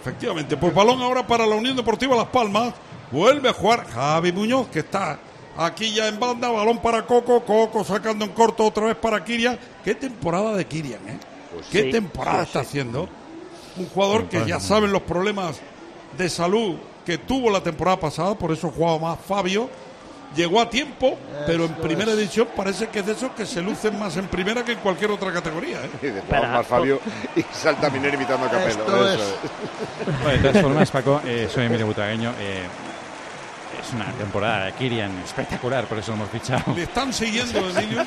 [0.00, 2.74] Efectivamente, pues balón ahora para la Unión Deportiva Las Palmas.
[3.10, 5.18] Vuelve a jugar Javi Muñoz, que está
[5.56, 6.50] aquí ya en banda.
[6.50, 7.44] Balón para Coco.
[7.44, 9.58] Coco sacando en corto otra vez para Kirian.
[9.84, 11.18] Qué temporada de Kirian, ¿eh?
[11.70, 12.68] Qué sí, temporada está sí.
[12.68, 13.08] haciendo.
[13.76, 15.60] un jugador que ya saben los problemas
[16.16, 19.68] de salud que tuvo la temporada pasada, por eso jugaba más Fabio.
[20.34, 22.18] Llegó a tiempo, pero en primera es.
[22.18, 25.10] edición parece que es de esos que se lucen más en primera que en cualquier
[25.12, 25.78] otra categoría.
[25.84, 25.90] ¿eh?
[26.02, 27.00] Y después más Fabio
[27.36, 28.68] y salta Miner imitando a Capello.
[28.70, 29.20] Esto Eso es.
[29.20, 30.22] es.
[30.22, 32.32] Bueno, de todas formas, Paco, eh, soy Emilio Butragueño.
[32.40, 32.62] eh,
[33.80, 36.74] es una temporada de Kirian espectacular, por eso lo hemos fichado.
[36.74, 38.02] Le están siguiendo, Emilio.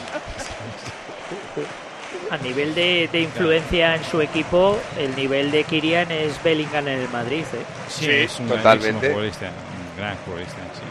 [2.32, 7.00] A nivel de, de influencia en su equipo, el nivel de Kirian es Bellingham en
[7.00, 7.44] el Madrid.
[7.54, 7.64] ¿eh?
[7.90, 8.90] Sí, es un totalmente.
[9.08, 10.82] grandísimo futbolista, un gran futbolista, sí.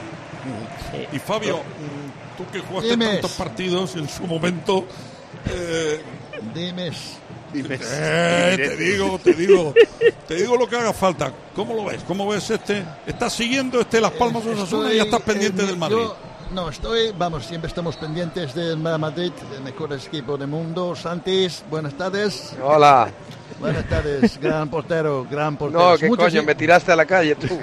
[1.13, 1.61] Y Fabio,
[2.37, 4.85] tú que jugaste tantos partidos en su momento.
[5.51, 6.01] Eh,
[6.55, 7.19] Dimes.
[7.55, 9.73] eh, te digo, te digo,
[10.29, 11.33] te digo lo que haga falta.
[11.55, 12.03] ¿Cómo lo ves?
[12.07, 12.83] ¿Cómo ves este?
[13.07, 15.97] ¿Estás siguiendo este Las Palmas de Osasuna y ya estás pendiente del Madrid?
[15.97, 16.17] yo-
[16.53, 20.95] no, estoy, vamos, siempre estamos pendientes del Madrid, el mejor equipo del mundo.
[20.95, 22.53] Santis, buenas tardes.
[22.63, 23.09] Hola.
[23.59, 25.93] Buenas tardes, gran portero, gran portero.
[25.93, 27.49] No, qué Muchos- coño, me tiraste a la calle tú.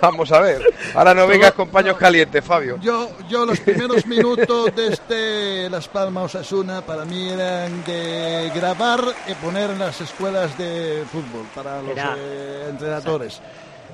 [0.00, 0.62] Vamos a ver.
[0.94, 2.78] Ahora no vengas con paños calientes, Fabio.
[2.80, 9.34] Yo, yo los primeros minutos desde Las Palmas Osasuna para mí eran de grabar y
[9.34, 13.40] poner en las escuelas de fútbol para los Era- eh, entrenadores.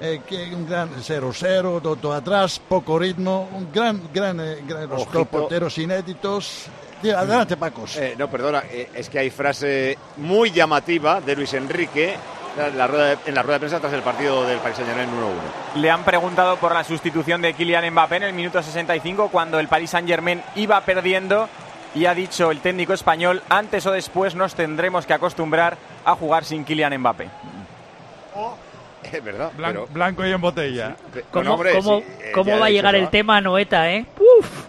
[0.00, 5.10] Eh, que un gran 0-0, todo atrás, poco ritmo, un gran, gran, eh, gran los
[5.10, 6.66] dos porteros inéditos.
[7.02, 7.96] Di- Adelante, Pacos.
[7.96, 12.14] Eh, no, perdona, eh, es que hay frase muy llamativa de Luis Enrique
[12.58, 15.08] la- la rueda de- en la rueda de prensa tras el partido del Paris Saint-Germain
[15.10, 15.80] 1-1.
[15.80, 19.68] Le han preguntado por la sustitución de Kylian Mbappé en el minuto 65 cuando el
[19.68, 21.48] Paris Saint-Germain iba perdiendo
[21.94, 26.44] y ha dicho el técnico español, antes o después nos tendremos que acostumbrar a jugar
[26.44, 27.28] sin Kylian Mbappé.
[29.10, 29.86] Es verdad, Blan- pero...
[29.86, 30.96] Blanco y en botella.
[31.30, 33.10] ¿Cómo, hombre, cómo- sí, eh, cómo va a llegar eso, el ¿no?
[33.10, 34.04] tema a Noeta, eh?
[34.18, 34.64] ¡Uf!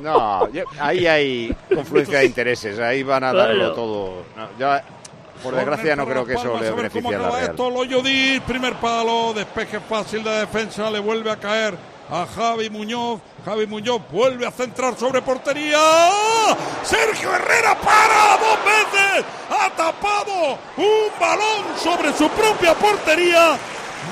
[0.00, 3.74] No, yo- ahí hay confluencia de intereses, ahí van a darlo Claro.
[3.74, 4.24] todo.
[4.36, 4.82] No, ya,
[5.42, 7.50] por desgracia no creo que eso le beneficie a la Real.
[7.50, 11.76] esto, Loyodí, primer palo, despeje fácil de defensa, le vuelve a caer
[12.10, 13.20] a Javi Muñoz.
[13.44, 15.78] Javi Muñoz vuelve a centrar sobre portería.
[16.84, 19.24] Sergio Herrera para dos veces.
[19.50, 23.56] Ha tapado un balón sobre su propia portería.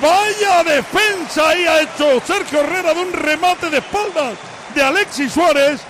[0.00, 4.34] Vaya defensa ahí ha hecho Sergio Herrera de un remate de espaldas
[4.74, 5.80] de Alexis Suárez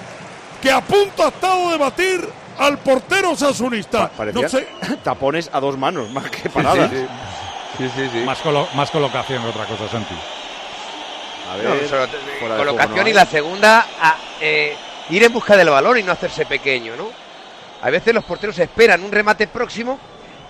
[0.61, 4.11] que a punto ha estado de batir al portero sasunista.
[4.33, 4.69] No sé,
[5.03, 6.91] tapones a dos manos, más que paradas.
[6.91, 7.07] sí.
[7.79, 8.19] Sí, sí, sí.
[8.25, 10.15] Más, colo- más colocación que otra cosa, Santi.
[10.15, 12.07] A No, ver, solo-
[12.39, 14.75] fuera de colocación no y la segunda, a, eh,
[15.09, 17.09] ir en busca del balón y no hacerse pequeño, ¿no?
[17.83, 19.99] A veces los porteros esperan un remate próximo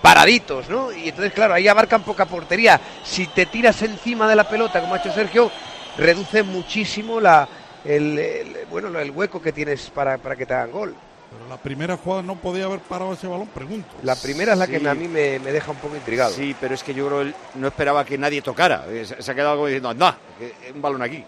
[0.01, 0.91] paraditos, ¿no?
[0.91, 2.79] Y entonces, claro, ahí abarcan poca portería.
[3.03, 5.49] Si te tiras encima de la pelota, como ha hecho Sergio,
[5.97, 7.47] reduce muchísimo la,
[7.85, 10.95] el, el- bueno, el hueco que tienes para, para que te hagan gol.
[11.31, 13.87] Pero la primera jugada no podía haber parado ese balón, pregunto.
[14.03, 14.87] La primera es la que Sí.
[14.87, 16.31] a mí me, me deja un poco intrigado.
[16.31, 18.83] Sí, pero es que yo creo que él no esperaba que nadie tocara.
[18.89, 21.23] Eh, Se se ha quedado como diciendo, anda, que- un balón aquí.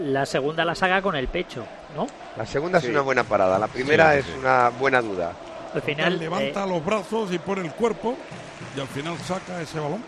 [0.00, 1.62] La segunda la saca con el pecho,
[1.94, 2.06] ¿no?
[2.38, 2.86] La segunda Sí.
[2.86, 5.32] es una buena parada, la primera Sí, sí, es una buena duda.
[5.74, 8.16] Al final, levanta eh, los brazos y pone el cuerpo
[8.74, 10.02] y al final saca ese balón.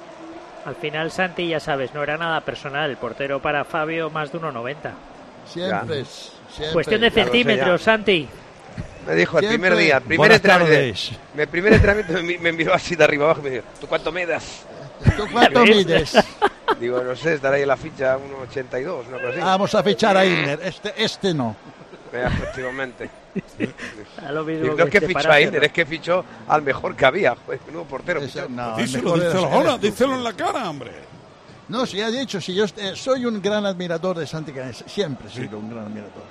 [0.64, 2.88] al final Santi, ya sabes, no era nada personal.
[2.90, 4.92] El portero para Fabio más de 1,90.
[5.46, 6.72] Siempre, siempre.
[6.72, 7.82] Cuestión de centímetros.
[7.82, 8.28] Santi.
[9.06, 9.70] Me dijo el Siempre.
[9.70, 11.00] primer día, el primer entrenamiento.
[11.34, 14.12] Mi primer entrenamiento me, me miró así de arriba abajo y me dijo, ¿tú cuánto
[14.12, 14.64] me das?
[15.16, 16.12] ¿Tú cuánto mides?
[16.80, 19.40] Digo, no sé, estará ahí en la ficha 1,82, una cosa así.
[19.40, 20.60] Vamos a fichar a Ilner.
[20.62, 21.56] Este, este no.
[22.12, 23.10] Efectivamente.
[24.30, 25.40] Lo Y no es que fichó a.
[25.40, 27.34] Ilner, es que fichó al mejor que había.
[27.34, 28.20] Joder, nuevo portero.
[28.20, 30.90] Eso, no, el díselo, díselo ahora, díselo en la cara, hombre.
[31.68, 35.28] No, sí, ha dicho, si yo eh, soy un gran admirador de Santi Canes, siempre
[35.28, 36.24] he sido un gran admirador.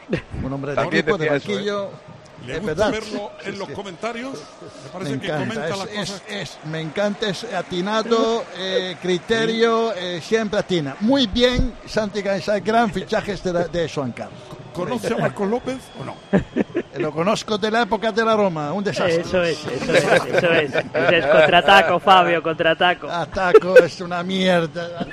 [0.44, 2.19] Un hombre de equipo, de decía eso, ¿eh?
[2.46, 2.92] Le es gusta verdad.
[2.92, 3.74] verlo en Sí, los sí.
[3.74, 4.34] comentarios.
[4.34, 6.22] Me parece Me que encanta, comenta es, las es- cosas.
[6.30, 10.96] es- me encanta, es atinado, eh, criterio, eh, siempre atina.
[11.02, 14.40] Muy bien, Santi Canes, gran fichaje este de, de Juan Carlos.
[14.74, 16.16] ¿Conoce a Marcos López o no?
[16.32, 19.22] Eh, Lo conozco de la época de la Roma, un desastre.
[19.22, 20.74] Eso es, eso es, eso es.
[20.74, 23.10] Es contraataco, Fabio, contraataco.
[23.10, 25.06] Ataco es una mierda.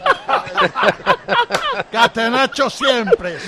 [1.90, 3.38] Catenacho siempre.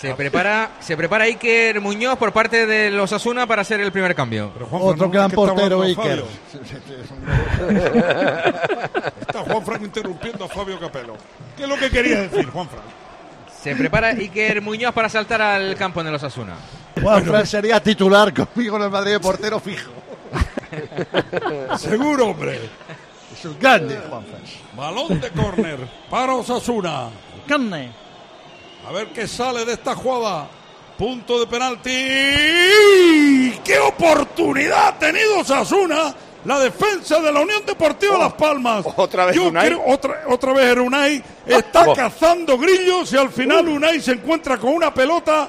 [0.00, 4.14] Se prepara, se prepara Iker Muñoz por parte de los Asuna para hacer el primer
[4.14, 4.52] cambio.
[4.54, 6.24] Pero Juanfran, Otro no, gran es que está portero, Iker.
[9.20, 11.16] Está Juanfran interrumpiendo a Fabio Capello.
[11.56, 12.82] ¿Qué es lo que quería decir, Juanfran?
[13.60, 16.54] Se prepara Iker Muñoz para saltar al campo de los Asuna.
[17.02, 19.90] Juan Fran sería titular conmigo en el Madrid de portero fijo.
[21.76, 22.60] Seguro, hombre.
[23.32, 24.24] Es un grande, Juan.
[24.76, 27.08] Balón de córner para Osasuna.
[27.48, 28.07] Carne.
[28.88, 30.48] A ver qué sale de esta jugada.
[30.96, 31.90] Punto de penalti.
[33.64, 38.84] qué oportunidad ha tenido Osasuna la defensa de la Unión Deportiva Las Palmas.
[38.86, 39.66] Oh, Otra vez Yo Unai.
[39.68, 41.22] creo- otra, otra vez Unai.
[41.46, 41.94] Está Oh.
[41.94, 45.48] cazando grillos y al final Unai se encuentra con una pelota.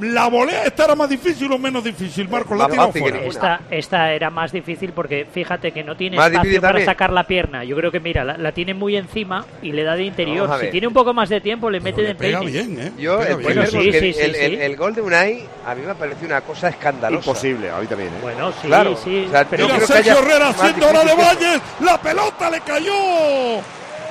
[0.00, 2.56] La volea esta era más difícil o menos difícil, Marcos.
[2.56, 3.18] La tirado fuera.
[3.24, 7.24] Esta, esta era más difícil porque fíjate que no tiene Más espacio para sacar la
[7.24, 7.64] pierna.
[7.64, 10.48] Yo creo que, mira, la, la tiene muy encima y le da de interior.
[10.60, 12.92] Si tiene un poco más de tiempo, le mete de pega bien, ¿eh?
[12.98, 14.58] Yo, el, Bueno, sí, sí, sí, el, el- sí.
[14.62, 17.28] el gol de Unai a mí me ha parecido una cosa escandalosa.
[17.28, 18.10] Imposible, a mí también.
[18.10, 18.18] ¿eh?
[18.22, 19.24] Bueno, sí, Claro, sí.
[19.26, 21.60] o sea, pero Mira creo que Sergio Herrera haciendo hora de Valles.
[21.80, 22.92] La pelota le cayó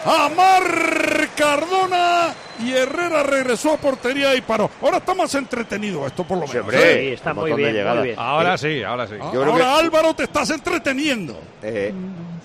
[0.05, 2.33] a Mar Cardona
[2.63, 4.69] y Herrera regresó a portería y paró.
[4.81, 6.61] Ahora está más entretenido esto por lo menos.
[6.61, 7.07] hombre, ¿eh?
[7.09, 8.15] Sí, está muy de bien, muy bien.
[8.19, 9.15] Ahora sí, ahora sí.
[9.19, 11.39] Ah, Ahora que- Álvaro te estás entreteniendo.
[11.63, 11.93] Eh,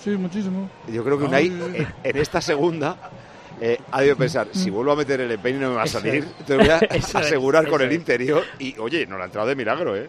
[0.02, 0.68] Sí, muchísimo.
[0.88, 2.96] yo creo que Unai, en, en esta segunda,
[3.60, 6.26] eh, ha debido pensar, si vuelvo a meter el empeño no me va a salir,
[6.46, 6.76] te voy a
[7.14, 8.44] asegurar con el interior.
[8.58, 10.08] Y, oye, no le ha entrado de milagro, ¿eh?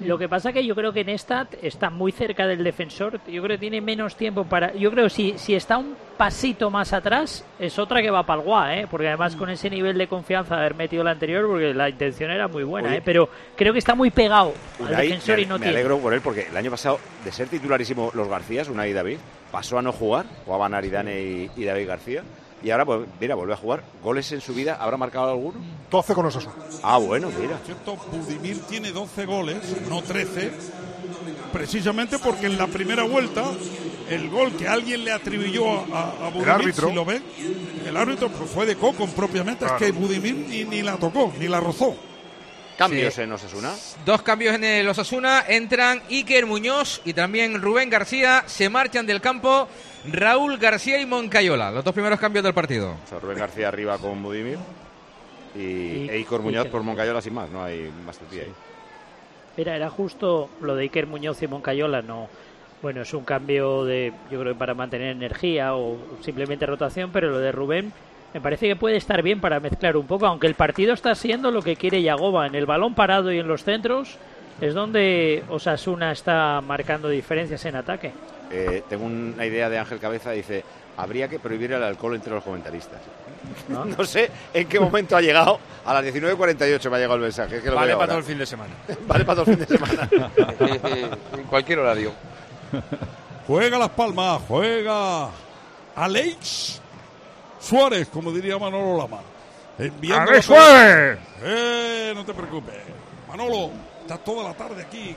[0.00, 3.20] Lo que pasa que yo creo que en esta está muy cerca del defensor.
[3.26, 4.72] Yo creo que tiene menos tiempo para.
[4.74, 8.40] Yo creo que si, si está un pasito más atrás, es otra que va para
[8.40, 8.86] el guá, ¿eh?
[8.88, 12.30] Porque además con ese nivel de confianza de haber metido la anterior, porque la intención
[12.30, 12.98] era muy buena, Oye.
[12.98, 13.02] ¿eh?
[13.04, 15.78] Pero creo que está muy pegado al defensor me, y no me tiene.
[15.78, 19.18] alegro por él porque el año pasado, de ser titularísimo los Garcías, Unai y David,
[19.50, 22.22] pasó a no jugar, jugaban Aridane y, y David García.
[22.62, 23.82] Y ahora, pues, mira, vuelve a jugar.
[24.02, 24.78] ¿Goles en su vida?
[24.80, 25.58] ¿Habrá marcado alguno?
[25.90, 26.54] 12 con Osasuna.
[26.82, 27.56] Ah, bueno, mira.
[27.58, 30.50] Por cierto, Budimir tiene 12 goles, no 13,
[31.52, 33.44] precisamente porque en la primera vuelta
[34.08, 36.88] el gol que alguien le atribuyó a, a Budimir, árbitro.
[36.88, 37.22] si lo ven,
[37.86, 39.76] el árbitro pues, fue de Cocon propiamente, Claro.
[39.76, 41.94] es que Budimir ni, ni la tocó, ni la rozó.
[42.76, 43.20] Cambios Sí.
[43.22, 43.72] en Osasuna.
[44.04, 45.44] Dos cambios en el Osasuna.
[45.46, 48.42] Entran Iker Muñoz y también Rubén García.
[48.46, 49.68] Se marchan del campo
[50.12, 51.70] Raúl García y Moncayola.
[51.70, 52.94] Los dos primeros cambios del partido.
[53.04, 54.58] O sea, Rubén García arriba con Budimir
[55.54, 56.96] y, Y- Eikor Muñoz Iker por Muñoz.
[56.96, 57.48] Moncayola sin más.
[57.50, 58.52] No hay más tutía ahí.
[59.56, 62.28] Mira, era justo lo de Iker Muñoz y Moncayola, no.
[62.82, 67.30] Bueno, es un cambio de, yo creo que para mantener energía o simplemente rotación, pero
[67.30, 67.92] lo de Rubén
[68.34, 71.50] me parece que puede estar bien para mezclar un poco, aunque el partido está siendo
[71.50, 72.46] lo que quiere Yagoba.
[72.46, 74.18] En el balón parado y en los centros
[74.60, 78.12] es donde Osasuna está marcando diferencias en ataque.
[78.50, 80.64] Eh, tengo una idea de Ángel Cabeza, dice,
[80.96, 83.00] habría que prohibir el alcohol entre los comentaristas.
[83.68, 83.84] ¿No?
[83.98, 85.58] No sé en qué momento ha llegado.
[85.84, 87.60] A las 19.48 me ha llegado el mensaje.
[87.60, 88.72] que lo Vale para todo el fin de semana.
[89.06, 90.08] Vale para todo el fin de semana.
[91.36, 92.12] en cualquier horario.
[93.46, 95.28] Juega Las Palmas, juega
[95.94, 96.80] Alex
[97.60, 99.20] Suárez, como diría Manolo Lama.
[99.78, 100.46] Enviando ¡Alex.
[100.46, 101.18] Suárez!
[101.42, 102.76] Eh, no te preocupes.
[103.28, 105.14] Manolo, estás toda la tarde aquí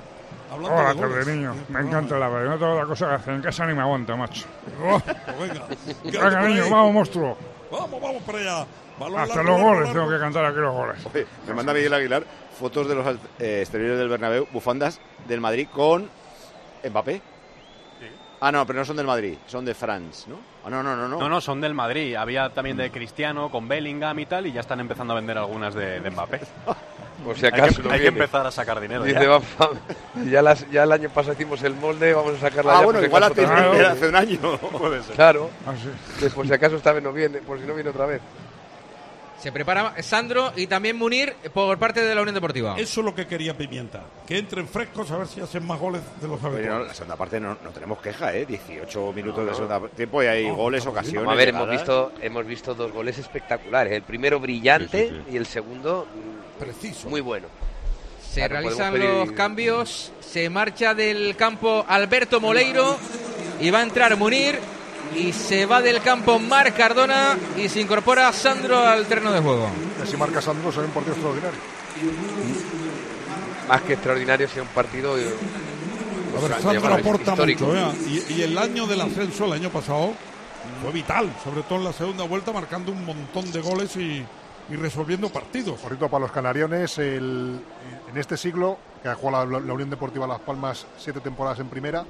[0.51, 1.27] hablando Hola, de goles.
[1.27, 1.55] niño.
[1.69, 2.49] Me encanta la verdad.
[2.51, 3.33] No tengo otra cosa que hacer.
[3.35, 4.45] En casa ni me aguanta, macho.
[4.83, 5.65] Oh, pues venga.
[6.03, 7.37] Venga, niño, vamos, monstruo.
[7.71, 8.65] Vamos, vamos para allá.
[8.99, 9.93] Balón Hasta largo, los goles largo.
[9.99, 11.05] tengo que cantar aquí los goles.
[11.13, 12.23] Oye, me manda Miguel Aguilar
[12.59, 13.05] fotos de los
[13.39, 16.09] eh, exteriores del Bernabéu, bufandas del Madrid con
[16.89, 17.21] Mbappé.
[18.39, 20.35] Ah, no, pero no son del Madrid, son de France, ¿no?
[20.63, 21.17] Ah, no, no, no, no.
[21.19, 22.13] No, no, son del Madrid.
[22.15, 25.73] Había también de Cristiano con Bellingham y tal, y ya están empezando a vender algunas
[25.73, 26.41] de, de Mbappé.
[27.25, 29.03] Por si Hay que- acaso hay que, empezar a sacar dinero.
[29.03, 30.23] Dice, ya.
[30.29, 32.85] ya, las- ya el año pasado hicimos el molde, vamos a sacarla Ah, ya.
[32.85, 33.53] bueno, igual acaso
[33.91, 34.37] hace, un año.
[34.77, 35.15] Puede ser.
[35.15, 35.49] Claro.
[35.65, 35.73] Ah,
[36.19, 36.29] sí.
[36.29, 38.21] Por si acaso esta vez no viene, por si no viene otra vez.
[39.39, 42.75] Se prepara Sandro y también Munir por parte de la Unión Deportiva.
[42.77, 44.01] Eso es lo que quería Pimienta.
[44.25, 46.87] Que entren frescos a ver si hacen más goles de los no, habituales.
[46.87, 48.45] la segunda parte no, no tenemos queja, ¿eh?
[48.47, 51.29] 18 minutos de segunda tiempo y hay goles, ocasiones.
[51.29, 53.93] A ver, hemos visto, hemos visto dos goles espectaculares.
[53.93, 57.07] El primero brillante Sí, sí, y el segundo mm, Preciso.
[57.09, 57.47] muy bueno.
[58.27, 60.11] Se Claro, realizan los cambios.
[60.19, 62.97] Se marcha del campo Alberto Moleiro.
[63.61, 64.59] Y va a entrar Munir.
[65.17, 67.37] Y se va del campo Mar Cardona.
[67.57, 69.67] Y se incorpora Sandro al terreno de juego.
[70.09, 71.59] Si marca Sandro, será un partido extraordinario.
[73.67, 75.17] Más que extraordinario, sea un partido.
[75.17, 75.23] eh,
[76.37, 77.75] A ver, pues, Sandro aporta mucho.
[77.75, 77.91] ¿eh?
[78.29, 80.13] Y, y el año del ascenso, el año pasado,
[80.81, 81.29] fue vital.
[81.43, 84.23] Sobre todo en la segunda vuelta, marcando un montón de goles y,
[84.69, 85.79] y resolviendo partidos.
[85.79, 87.59] Por para los canariones, el-
[88.11, 91.67] en este siglo, que ha jugado la, la Unión Deportiva Las Palmas siete temporadas en
[91.67, 92.05] primera,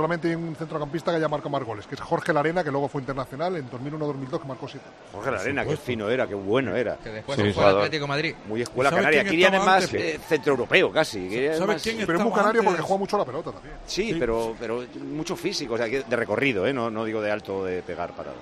[0.00, 2.88] solamente hay un centrocampista que haya marcado más goles, que es Jorge Larena, que luego
[2.88, 4.86] fue internacional en 2001-2002, que marcó siete.
[5.12, 6.96] Jorge Larena, qué fino era, qué bueno era.
[6.96, 7.76] Que después Sí, se fue al.
[7.76, 8.34] Atlético Madrid.
[8.48, 9.30] Muy escuela ¿Sabes canaria.
[9.30, 11.28] Kilian es más eh, centroeuropeo casi.
[11.28, 13.74] ¿Sabes más- quién Pero es muy canario porque juega mucho la pelota también.
[13.86, 14.16] Sí, Sí.
[14.18, 16.72] Pero, pero mucho físico, o sea, que de recorrido, ¿eh?
[16.72, 18.36] no, no digo de alto de pegar parado.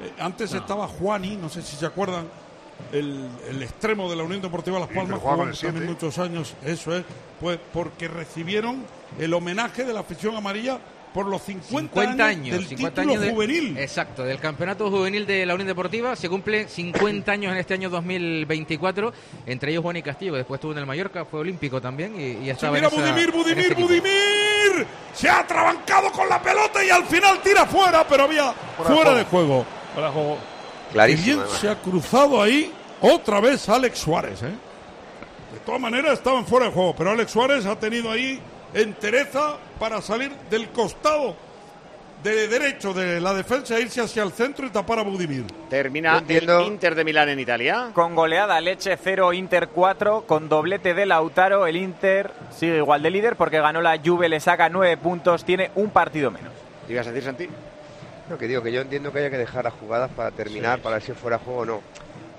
[0.00, 2.28] Eh, antes estaba Juani, no sé si se acuerdan,
[2.92, 5.80] el, el extremo de la Unión Deportiva Las Sí, Palmas, jugó siete.
[5.80, 7.04] muchos años, eso es,
[7.40, 8.84] pues porque recibieron
[9.18, 10.78] el homenaje de la afición amarilla
[11.14, 13.78] por los 50, 50 años, años, del 50 título años de- juvenil.
[13.78, 16.14] Exacto, del campeonato juvenil de la Unión Deportiva.
[16.14, 19.12] Se cumplen 50 años en este año 2024.
[19.46, 22.22] Entre ellos Juan y Castillo, que después estuvo en el Mallorca, fue olímpico también y,
[22.24, 23.74] y Sí, estaba mira en esa- Budimir, Budimir.
[23.76, 24.86] Budimir.
[25.14, 29.24] Se ha atrabancado con la pelota y al final tira fuera, pero había fuera, de
[29.24, 29.64] juego.
[29.94, 30.38] Fuera de juego.
[30.96, 34.42] Clarísimo, Y bien se ha cruzado ahí otra vez Alex Suárez.
[34.42, 34.46] ¿eh?
[35.52, 38.40] De todas maneras estaban fuera de juego, pero Alex Suárez ha tenido ahí
[38.72, 41.36] entereza para salir del costado
[42.22, 45.44] de derecho de la defensa, e irse hacia el centro y tapar a Budimir.
[45.68, 47.90] Termina el Inter de Milán en Italia.
[47.92, 53.10] Con goleada Leche 0, Inter 4, con doblete de Lautaro, el Inter sigue igual de
[53.10, 56.52] líder porque ganó la Juve, le saca 9 puntos, tiene un partido menos.
[56.88, 57.48] ¿Ibas a decir, Santi?
[58.28, 60.96] No, que digo que yo entiendo que haya que dejar las jugadas para terminar, para
[60.96, 61.82] ver si fuera juego o no.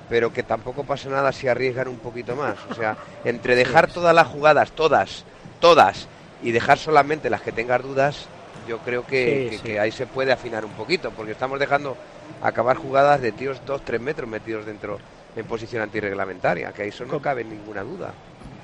[0.10, 2.58] Pero que tampoco pasa nada si arriesgan un poquito más.
[2.70, 5.26] O sea, entre dejar todas las jugadas, todas,
[5.60, 6.08] todas,
[6.42, 8.30] y dejar solamente las que tengas dudas,
[8.66, 9.64] yo creo que, Sí, que- sí.
[9.64, 11.98] que ahí se puede afinar un poquito, porque estamos dejando
[12.42, 14.98] acabar jugadas de tíos 2, 3 metros metidos dentro
[15.36, 18.14] en posición antirreglamentaria, que eso no cabe ninguna duda.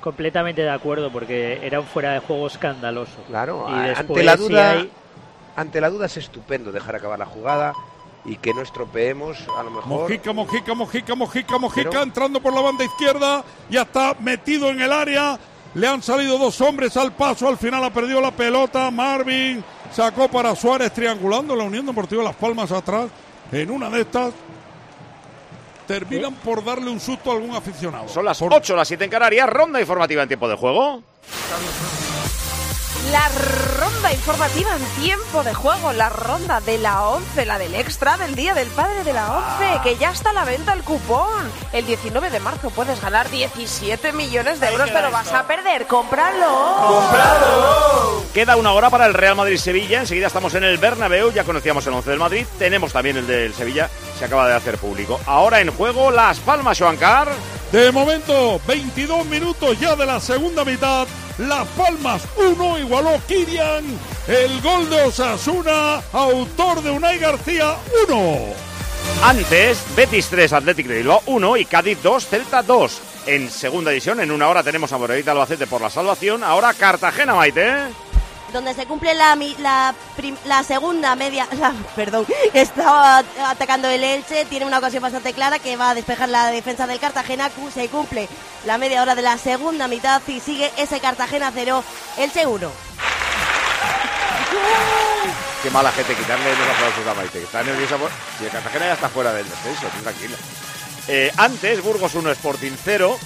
[0.00, 3.22] Completamente de acuerdo, porque era un fuera de juego escandaloso.
[3.26, 4.90] Claro, y a- después, ante la si duda, hay-
[5.56, 7.72] ante la duda es estupendo dejar acabar la jugada
[8.24, 9.86] y que no estropeemos a lo mejor.
[10.02, 14.80] Mojica, Mojica, Mojica, Mojica, Mojica, Pero- entrando por la banda izquierda, ya está metido en
[14.80, 15.38] el área.
[15.74, 18.90] Le han salido dos hombres al paso, al final ha perdido la pelota.
[18.90, 19.62] Marvin
[19.92, 23.06] sacó para Suárez, triangulando la Unión Deportiva Las Palmas atrás.
[23.52, 24.32] En una de estas
[25.86, 28.08] terminan por darle un susto a algún aficionado.
[28.08, 29.48] Son las 8, las 7 en Canarias.
[29.50, 31.02] Ronda informativa en tiempo de juego.
[33.10, 33.28] La
[33.78, 38.34] ronda informativa en tiempo de juego, la ronda de la 11, la del extra del
[38.34, 41.50] Día del Padre de la 11, que ya está a la venta el cupón.
[41.72, 45.86] El 19 de marzo puedes ganar 17 millones de euros, pero vas a perder.
[45.86, 47.04] ¡Cómpralo!
[48.32, 50.00] Queda una hora para el Real Madrid-Sevilla.
[50.00, 51.30] Enseguida estamos en el Bernabéu.
[51.30, 52.46] Ya conocíamos el 11 del Madrid.
[52.58, 53.90] Tenemos también el del Sevilla.
[54.18, 55.20] Se acaba de hacer público.
[55.26, 57.28] Ahora en juego Las Palmas, Joancar.
[57.74, 61.08] De momento, 22 minutos ya de la segunda mitad.
[61.38, 63.84] Las Palmas 1 igualó Kirian.
[64.28, 67.74] El gol de Osasuna, autor de Unai García
[68.08, 68.38] 1.
[69.24, 73.02] Antes, Betis 3, Athletic de Bilbao 1 y Cádiz 2, Celta 2.
[73.26, 76.44] En segunda división, en una hora tenemos a Morevieta Albacete por la salvación.
[76.44, 77.88] Ahora Cartagena, Maite.
[78.54, 79.94] Donde se cumple la, la,
[80.46, 85.76] la segunda media, la- perdón, estaba atacando el Elche, tiene una ocasión bastante clara que
[85.76, 88.28] va a despejar la defensa del Cartagena, se cumple
[88.64, 91.84] la media hora de la segunda mitad y sigue ese Cartagena 0,
[92.16, 92.70] Elche 1.
[95.62, 97.38] Qué mala gente quitarle los aplausos a Maite.
[97.38, 98.10] que Está nerviosa por...
[98.38, 100.36] Si el Cartagena ya está fuera del descenso, tranquila.
[101.08, 103.18] Eh, antes, Burgos 1, Sporting 0.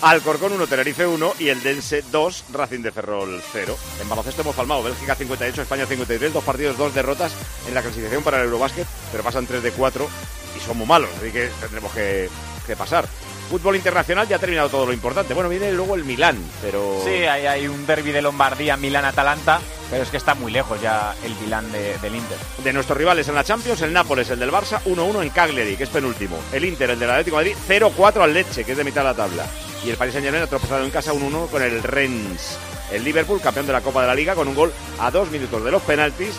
[0.00, 3.76] Alcorcón 1, Tenerife 1 y el Dense 2, Racing de Ferrol 0.
[4.00, 7.32] En baloncesto hemos palmado, Bélgica 58, España 53, dos partidos, dos derrotas
[7.66, 10.08] en la clasificación para el Eurobásquet, pero pasan 3 de 4
[10.56, 12.30] y son muy malos, así que tendremos que,
[12.68, 13.06] que pasar.
[13.50, 15.32] Fútbol internacional ya ha terminado todo lo importante.
[15.34, 17.00] Bueno, viene luego el Milán, pero...
[17.04, 21.14] Sí, hay, hay un derby de Lombardía, Milán-Atalanta, pero es que está muy lejos ya
[21.24, 22.36] el Milán de- del Inter.
[22.62, 25.84] De nuestros rivales en la Champions, el Nápoles, el del Barça, 1-1 en Cagliari, que
[25.84, 26.36] es penúltimo.
[26.52, 27.56] El Inter, el del Atlético de Madrid,
[27.96, 29.46] 0-4 al Leche, que es de mitad de la tabla.
[29.82, 32.58] Y el Paris Saint-Germain ha tropezado en casa 1-1 con el Rennes.
[32.92, 35.64] El Liverpool, campeón de la Copa de la Liga, con un gol a dos minutos
[35.64, 36.34] de los penaltis.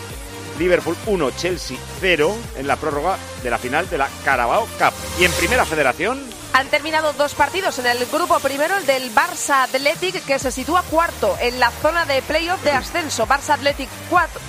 [0.60, 4.92] Liverpool 1, Chelsea 0 en la prórroga de la final de la Carabao Cup.
[5.18, 9.62] Y en Primera Federación, Han terminado dos partidos en el grupo primero, el del Barça
[9.62, 13.26] Athletic, que se sitúa cuarto en la zona de playoff de ascenso.
[13.26, 13.88] Barça Athletic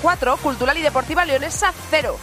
[0.02, 2.18] 4, Cultural y Deportiva Leonesa 0.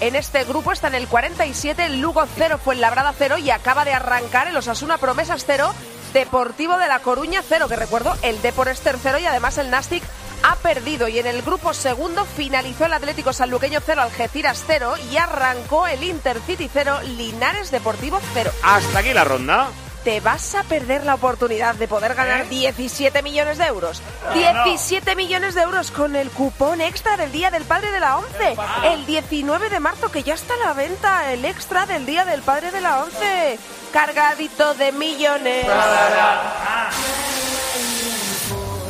[0.00, 3.94] En este grupo está en el 47, el Lugo 0, Fuenlabrada 0 y acaba de
[3.94, 5.72] arrancar el Osasuna Promesas 0,
[6.12, 10.04] Deportivo de La Coruña 0, que recuerdo, el Depor es tercero y además el Nastic
[10.44, 11.08] ha perdido.
[11.08, 16.04] Y en el grupo segundo finalizó el Atlético Sanluqueño 0, Algeciras 0 y arrancó el
[16.04, 18.50] Intercity 0, Linares Deportivo 0.
[18.62, 19.68] hasta aquí la ronda.
[20.04, 24.02] Te vas a perder la oportunidad de poder ganar 17 millones de euros.
[24.34, 24.42] ¿Eh?
[24.44, 24.64] No, no.
[24.64, 28.54] 17 millones de euros con el cupón extra del Día del Padre de la ONCE.
[28.92, 32.42] El 19 de marzo, que ya está a la venta el extra del Día del
[32.42, 33.58] Padre de la ONCE.
[33.94, 35.66] Cargadito de millones.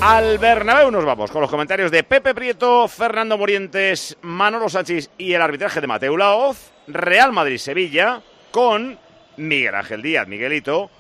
[0.07, 5.33] Al Bernabéu nos vamos con los comentarios de Pepe Prieto, Fernando Morientes, Manolo Sánchez y
[5.33, 6.73] el arbitraje de Mateo Laoz.
[6.87, 8.99] Real Madrid-Sevilla con
[9.39, 10.91] Miguel Ángel Díaz, Miguelito,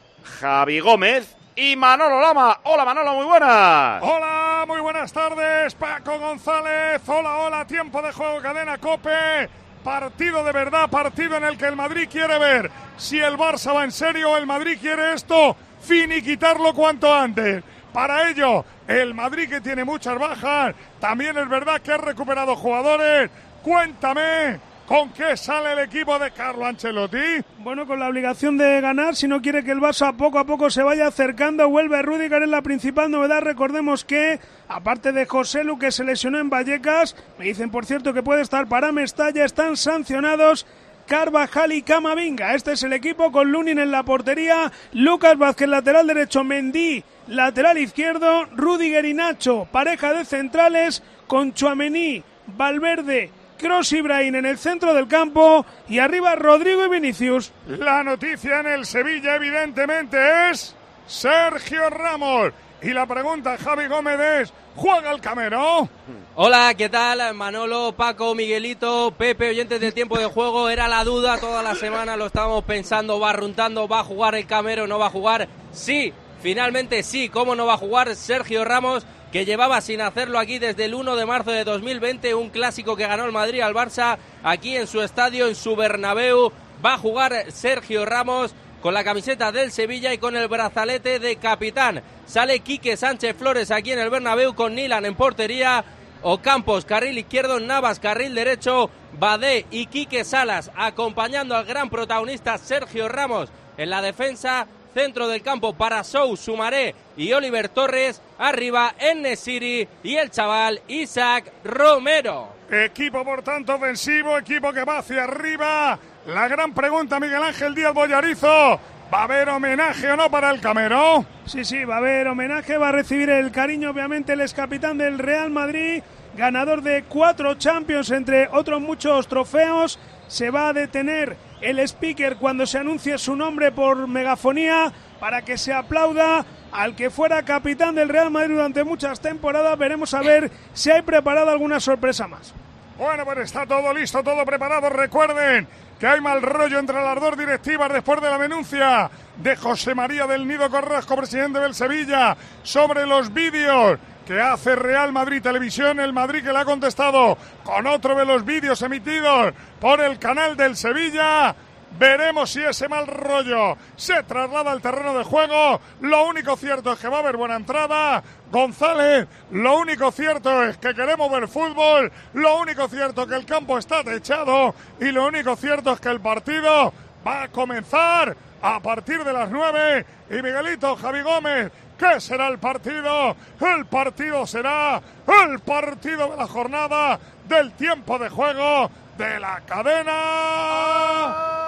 [0.40, 2.60] Javi Gómez y Manolo Lama.
[2.62, 4.02] Hola Manolo, muy buenas.
[4.02, 7.02] Hola, muy buenas tardes, Paco González.
[7.06, 9.50] Hola, hola, tiempo de juego, cadena Cope.
[9.84, 13.84] Partido de verdad, partido en el que el Madrid quiere ver si el Barça va
[13.84, 17.62] en serio, el Madrid quiere esto, finiquitarlo cuanto antes.
[17.94, 18.64] Para ello.
[18.88, 23.30] El Madrid que tiene muchas bajas, también es verdad que ha recuperado jugadores.
[23.62, 27.40] Cuéntame, ¿con qué sale el equipo de Carlo Ancelotti?
[27.60, 30.68] Bueno, con la obligación de ganar, si no quiere que el Barça poco a poco
[30.68, 33.40] se vaya acercando, vuelve Rudiger en la principal novedad.
[33.40, 38.12] Recordemos que, aparte de José Lu, que se lesionó en Vallecas, me dicen, por cierto,
[38.12, 40.66] que puede estar para Mestalla, están sancionados
[41.06, 42.54] Carvajal y Camavinga.
[42.54, 47.78] Este es el equipo con Lunin en la portería, Lucas Vázquez lateral derecho, Mendy lateral
[47.78, 54.58] izquierdo, Rudiger y Nacho, pareja de centrales con Chuamení, Valverde, Cross y Brahim en el
[54.58, 57.52] centro del campo y arriba Rodrigo y Vinicius.
[57.66, 60.74] La noticia en el Sevilla evidentemente es
[61.06, 62.52] Sergio Ramos.
[62.82, 65.88] Y la pregunta, Javi Gómez, es, ¿juega el Camero?
[66.34, 67.32] Hola, ¿qué tal?
[67.32, 70.68] Manolo, Paco, Miguelito, Pepe, oyentes del tiempo de juego.
[70.68, 74.46] Era la duda toda la semana, lo estábamos pensando, va runtando, ¿va a jugar el
[74.46, 75.48] Camero, no va a jugar?
[75.72, 76.12] Sí,
[76.44, 79.06] finalmente sí, ¿cómo no va a jugar Sergio Ramos?
[79.32, 83.08] que llevaba sin hacerlo aquí desde el 1 de marzo de 2020, un clásico que
[83.08, 86.52] ganó el Madrid al Barça aquí en su estadio, en su Bernabéu.
[86.84, 91.34] Va a jugar Sergio Ramos con la camiseta del Sevilla y con el brazalete de
[91.34, 92.00] capitán.
[92.26, 95.84] Sale Quique Sánchez Flores aquí en el Bernabéu con Nilan en portería.
[96.22, 98.88] Ocampos, carril izquierdo, Navas, carril derecho,
[99.18, 105.42] Badé y Quique Salas acompañando al gran protagonista Sergio Ramos en la defensa centro del
[105.42, 112.48] campo para Sou, Sumaré y Oliver Torres, arriba Nesiri y el chaval Isaac Romero.
[112.70, 115.98] Equipo, por tanto, ofensivo, equipo que va hacia arriba.
[116.26, 118.80] La gran pregunta, Miguel Ángel Díaz Boyarizo.
[119.12, 121.24] ¿Va a haber homenaje o no para el Camero?
[121.44, 124.96] Sí, sí, va a haber homenaje, va a recibir el cariño, obviamente, el ex capitán
[124.96, 126.02] del Real Madrid,
[126.36, 129.98] ganador de cuatro Champions, entre otros muchos trofeos.
[130.28, 135.58] Se va a detener el speaker cuando se anuncie su nombre por megafonía para que
[135.58, 139.78] se aplauda al que fuera capitán del Real Madrid durante muchas temporadas.
[139.78, 142.52] Veremos a ver si hay preparado alguna sorpresa más.
[142.98, 144.88] Bueno, pues está todo listo, todo preparado.
[144.88, 145.66] Recuerden
[145.98, 150.26] que hay mal rollo entre las dos directivas después de la denuncia de José María
[150.26, 156.12] del Nido Corrasco, presidente del Sevilla, sobre los vídeos que hace Real Madrid Televisión, el
[156.12, 160.76] Madrid que le ha contestado con otro de los vídeos emitidos por el canal del
[160.76, 161.54] Sevilla.
[161.96, 165.80] Veremos si ese mal rollo se traslada al terreno de juego.
[166.00, 168.22] Lo único cierto es que va a haber buena entrada.
[168.50, 172.10] González, lo único cierto es que queremos ver fútbol.
[172.32, 174.74] Lo único cierto es que el campo está techado.
[175.00, 176.92] Y lo único cierto es que el partido
[177.24, 180.04] va a comenzar a partir de las nueve.
[180.30, 183.36] Y Miguelito, Javi Gómez, ¿Qué será el partido?
[183.60, 187.18] El partido será el partido de la jornada
[187.48, 190.12] del tiempo de juego de la cadena.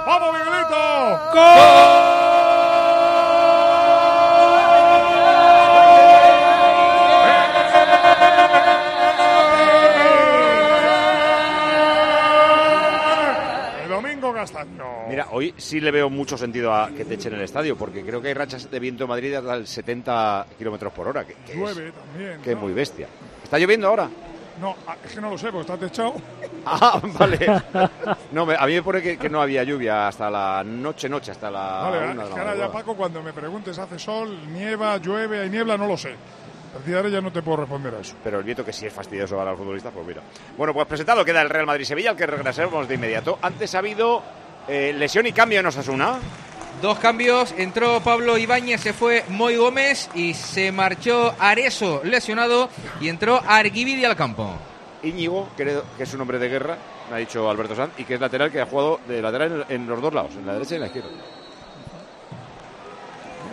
[0.06, 1.30] ¡Vamos, Miguelito!
[1.34, 2.75] El
[15.08, 18.20] Mira, hoy sí le veo mucho sentido a que te echen el estadio, porque creo
[18.20, 21.52] que hay rachas de viento en Madrid hasta el 70 kilómetros por hora, que, que
[21.52, 22.40] es, Llueve también.
[22.42, 23.06] que es muy bestia.
[23.42, 24.08] ¿Está lloviendo ahora?
[24.60, 26.14] No, ah, es que no lo sé, porque está techado.
[26.68, 27.46] Ah, vale.
[28.32, 31.30] No, me- a mí me pone que, que no había lluvia hasta la noche, noche,
[31.30, 32.72] hasta la Vale, una es que ahora ya.
[32.72, 36.16] Paco, cuando me preguntes, hace sol, nieva, llueve, hay niebla, no lo sé.
[36.76, 38.14] Partir de ahora ya no te puedo responder a eso.
[38.22, 40.20] Pero el viento que sí es fastidioso para los futbolistas, pues mira.
[40.58, 43.38] Bueno, pues presentado queda el Real Madrid-Sevilla, al que regresaremos de inmediato.
[43.40, 44.22] Antes ha habido
[44.68, 46.18] eh, lesión y cambio en Osasuna.
[46.82, 52.68] Dos cambios, entró Pablo Ibáñez, se fue Moy Gómez y se marchó Areso lesionado
[53.00, 54.54] y entró Arguibidi al campo.
[55.02, 56.76] Íñigo, creo que es un hombre de guerra,
[57.08, 59.80] me ha dicho Alberto Sanz, y que es lateral que ha jugado de lateral en,
[59.82, 61.08] en los dos lados, en la derecha y en la izquierda.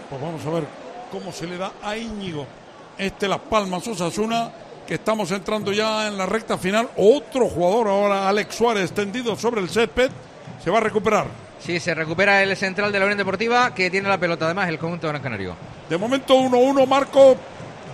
[0.09, 0.63] Pues vamos a ver
[1.09, 2.45] cómo se le da a Íñigo.
[2.97, 4.51] Este Las Palmas Osasuna,
[4.87, 6.89] que estamos entrando ya en la recta final.
[6.97, 10.11] Otro jugador ahora, Alex Suárez, tendido sobre el césped,
[10.63, 11.27] se va a recuperar.
[11.59, 14.77] Sí, se recupera el central de la Unión Deportiva que tiene la pelota además el
[14.77, 15.55] conjunto Gran Canario.
[15.89, 17.37] De momento 1-1, Marco.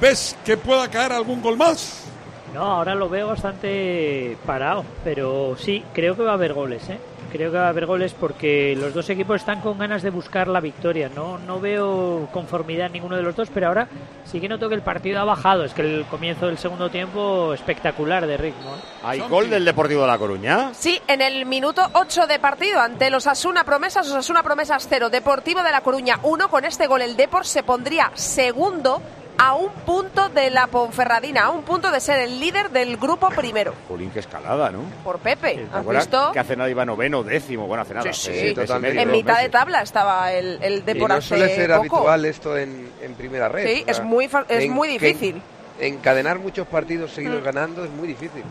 [0.01, 2.05] ¿Ves que pueda caer algún gol más?
[2.53, 6.97] No, ahora lo veo bastante parado, pero sí, creo que va a haber goles, ¿eh?
[7.31, 10.47] Creo que va a haber goles porque los dos equipos están con ganas de buscar
[10.47, 11.09] la victoria.
[11.13, 13.87] No, no veo conformidad en ninguno de los dos, pero ahora
[14.25, 15.63] sí que noto que el partido ha bajado.
[15.63, 18.75] Es que el comienzo del segundo tiempo espectacular de ritmo.
[18.75, 18.79] ¿eh?
[19.03, 20.73] ¿Hay gol del Deportivo de La Coruña?
[20.73, 25.61] Sí, en el minuto 8 de partido ante los Asuna Promesas, Osasuna Promesas 0, Deportivo
[25.63, 26.49] de La Coruña 1.
[26.49, 29.01] Con este gol el Depor se pondría segundo
[29.39, 33.29] a un punto de la Ponferradina, a un punto de ser el líder del grupo
[33.29, 33.73] primero.
[33.87, 34.79] Jolín, qué escalada, ¿no?
[35.03, 36.31] Por Pepe, ¿Te ¿has visto?
[36.33, 37.65] Que hace nada iba noveno, décimo.
[37.65, 38.11] Bueno, hace nada.
[38.13, 38.53] Sí, sí.
[38.53, 39.01] totalmente.
[39.01, 41.79] En mitad de tabla estaba el, el Y no hace suele ser poco.
[41.97, 43.65] habitual esto en, en primera red.
[43.65, 45.41] Sí, o sea, es muy es en- muy que difícil.
[45.79, 47.45] encadenar muchos partidos seguidos Mm.
[47.45, 48.43] ganando es muy difícil.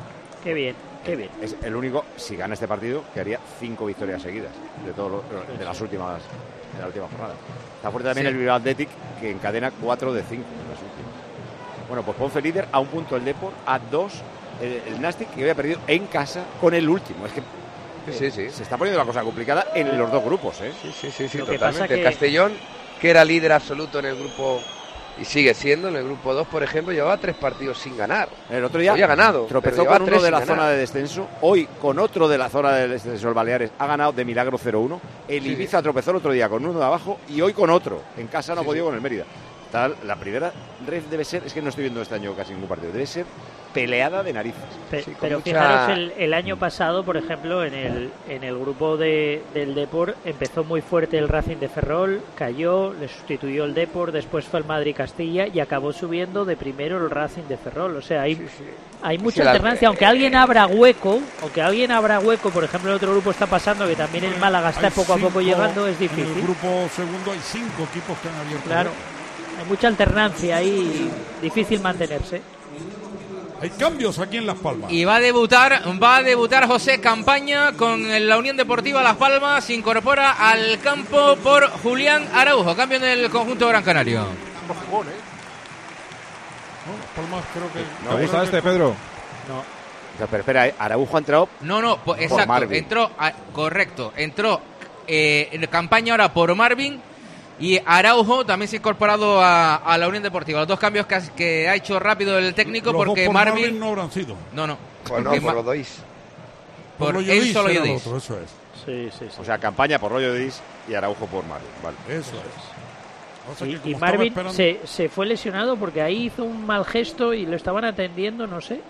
[0.43, 0.75] Qué bien,
[1.05, 1.29] qué bien.
[1.43, 4.53] Es el único, si gana este partido, que haría cinco victorias seguidas
[4.87, 6.23] de todos los- de las últimas
[6.75, 7.35] de la última jornada.
[7.77, 8.33] Está fuerte también Sí.
[8.33, 8.89] el Bilbao Athletic,
[9.21, 10.45] que encadena cuatro de cinco.
[11.89, 14.13] Bueno, pues Ponce líder a un punto el Depor, a dos
[14.63, 17.27] el, el Nastic, que había perdido en casa con el último.
[17.27, 17.43] Es que
[18.11, 20.73] Sí, eh, sí, se está poniendo la cosa complicada en los dos grupos, ¿eh?
[20.81, 21.93] Sí, sí, sí, sí, que totalmente.
[21.95, 22.53] El Castellón,
[23.01, 24.63] que era líder absoluto en el grupo
[25.21, 28.29] y sigue siendo en el grupo 2, por ejemplo, llevaba tres partidos sin ganar.
[28.49, 29.45] El otro día Hoy ha ganado.
[29.45, 30.57] tropezó con uno de la ganar.
[30.57, 34.13] zona de descenso, hoy con otro de la zona de descenso, el Baleares, ha ganado
[34.13, 34.99] de milagro 0-1.
[35.29, 38.01] El Sí, Ibiza tropezó el otro día con uno de abajo y hoy con otro.
[38.17, 38.89] En casa no ha Sí, podido sí.
[38.89, 39.25] con el Mérida.
[39.71, 40.51] Tal, la primera
[40.87, 43.27] red debe ser, es que no estoy viendo este año casi ningún partido, debe ser
[43.75, 44.63] peleada de narices.
[44.91, 48.45] Pe- Sí, con pero mucha- fijaros, el, el año pasado, por ejemplo, en el, en
[48.45, 53.65] el grupo de, del Depor empezó muy fuerte el Racing de Ferrol, cayó, le sustituyó
[53.67, 57.95] el Depor, después fue el Madrid-Castilla y acabó subiendo de primero el Racing de Ferrol.
[57.97, 58.49] O sea, hay,
[59.03, 59.89] hay mucha Sí, la- alternancia.
[59.89, 63.87] Aunque alguien abra hueco, aunque alguien abra hueco, por ejemplo, el otro grupo está pasando
[63.87, 66.43] que también el Málaga está Hay poco a poco llegando, es En el difícil.
[66.43, 68.65] grupo segundo hay cinco equipos que han abierto.
[68.67, 68.91] Claro,
[69.59, 71.11] hay mucha alternancia ahí,
[71.43, 72.41] difícil mantenerse.
[73.61, 74.93] Hay cambios aquí en Las Palmas.
[74.93, 79.65] Y va a debutar, va a debutar José Campaña con la Unión Deportiva Las Palmas.
[79.65, 82.77] Se incorpora al campo por Julián Araujo.
[82.77, 84.21] Cambio en el conjunto Gran Canario.
[84.21, 84.29] No,
[86.97, 87.81] Las Palmas creo que.
[88.09, 88.89] ¿Te gusta este, No.
[88.91, 90.75] O sea, pero espera, ¿eh?
[90.79, 92.47] Araujo ha entrado No, no, po- Por exacto.
[92.47, 92.79] Marvin.
[92.79, 94.13] Entró, a- correcto.
[94.17, 94.61] Entró
[95.07, 97.01] eh, en campaña ahora por Marvin.
[97.61, 100.61] Y Araujo también se ha incorporado a, a la Unión Deportiva.
[100.61, 103.79] Los dos cambios que ha, que ha hecho rápido el técnico Los porque por Marvin,
[103.81, 104.37] no habrán sido.
[104.53, 104.79] No, no.
[105.07, 105.99] Pues por los dois.
[106.99, 108.51] por lo él solo otro, eso es.
[108.85, 109.37] Sí, sí, sí.
[109.41, 111.69] O sea, campaña por rollo de Dis y Araujo por Marvin.
[111.83, 111.97] Vale.
[112.09, 113.53] Eso es.
[113.53, 117.33] O sea Y, Marvin esperando- se, se fue lesionado porque ahí hizo un mal gesto
[117.35, 118.81] y lo estaban atendiendo, no sé.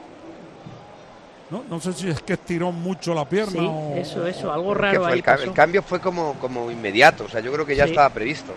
[1.51, 3.95] No, no sé si es que estiró mucho la pierna Sí, o.
[3.97, 5.45] eso, eso, algo raro fue ahí el, ca- pasó.
[5.45, 7.91] el cambio fue como, como inmediato, o sea, yo creo que ya Sí.
[7.91, 8.53] estaba previsto.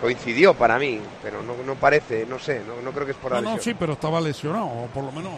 [0.00, 3.32] Coincidió para mí, pero no, no parece, no sé, no, no creo que es por
[3.32, 5.32] la No, no, sí, pero estaba lesionado, o por lo menos,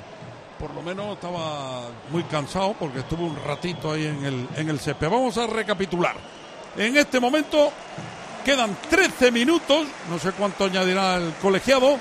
[0.59, 4.78] por lo menos estaba muy cansado porque estuvo un ratito ahí en el, en el
[4.78, 5.09] césped.
[5.09, 6.14] Vamos a recapitular.
[6.76, 7.70] En este momento
[8.44, 11.96] quedan 13 minutos, no sé cuánto añadirá el colegiado.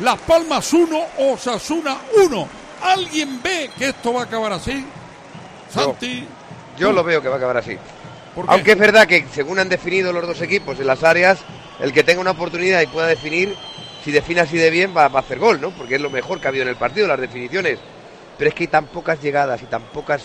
[0.00, 1.96] Las Palmas 1, Osasuna
[2.26, 2.48] 1.
[2.82, 4.84] ¿Alguien ve que esto va a acabar así?
[5.70, 6.26] Santi.
[6.76, 7.76] Yo lo veo que va a acabar así.
[8.48, 11.38] Aunque es verdad que según han definido los dos equipos en las áreas,
[11.80, 13.54] el que tenga una oportunidad y pueda definir,
[14.04, 15.70] si define así de bien, va, va a hacer gol, ¿no?
[15.70, 17.78] Porque es lo mejor que ha habido en el partido, las definiciones.
[18.38, 20.24] Pero es que hay tan pocas llegadas y tan pocas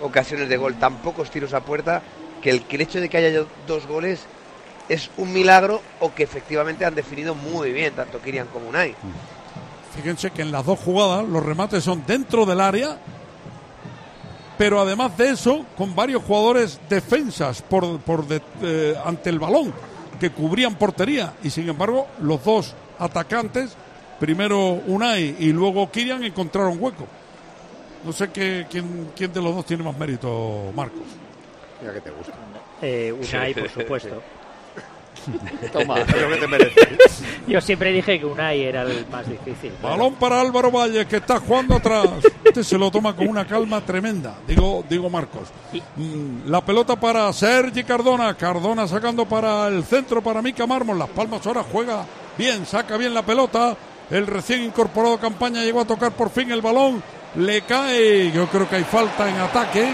[0.00, 2.02] ocasiones de gol, tan pocos tiros a puerta,
[2.42, 4.26] que el, que el hecho de que haya dos goles
[4.88, 8.94] es un milagro o que efectivamente han definido muy bien, tanto Kirian como Unai.
[9.96, 12.98] Fíjense que en las dos jugadas los remates son dentro del área,
[14.58, 19.72] pero además de eso, con varios jugadores defensas por, por de- eh, ante el balón
[20.20, 21.34] que cubrían portería.
[21.42, 23.76] Y sin embargo, los dos atacantes,
[24.20, 27.06] primero Unai y luego Kirian, encontraron hueco.
[28.04, 31.02] No sé qué, quién, quién de los dos tiene más mérito, Marcos.
[31.80, 32.32] Mira que te gusta.
[32.82, 34.22] Eh, Unai, por supuesto.
[35.72, 37.22] Toma, lo que te mereces.
[37.46, 39.72] Yo siempre dije que Unai era el más difícil.
[39.80, 42.08] pero- Balón para Álvaro Valle, que está jugando atrás.
[42.44, 45.48] Este se lo toma con una calma tremenda, digo, digo Marcos.
[45.96, 48.34] Mm, La pelota para Sergi Cardona.
[48.34, 50.98] Cardona sacando para el centro para Mica Mármol.
[50.98, 52.04] Las Palmas ahora juega
[52.38, 53.76] bien, saca bien la pelota.
[54.10, 57.02] El recién incorporado campaña llegó a tocar por fin el balón.
[57.36, 59.92] Le cae, yo creo que hay falta en ataque.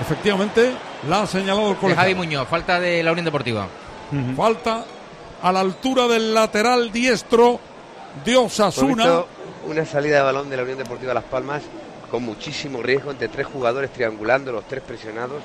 [0.00, 0.72] Efectivamente,
[1.08, 2.02] la ha señalado el De colegiado.
[2.08, 3.68] Javi Muñoz, falta de la Unión Deportiva.
[4.36, 4.84] Falta
[5.42, 7.58] a la altura del lateral diestro
[8.24, 9.22] de Osasuna.
[9.66, 11.62] una salida de balón de la Unión Deportiva Las Palmas
[12.10, 15.42] con muchísimo riesgo entre tres jugadores triangulando, los tres presionados.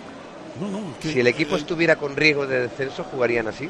[0.59, 3.69] No, no, que- Si el equipo estuviera con riesgo de descenso, jugarían así.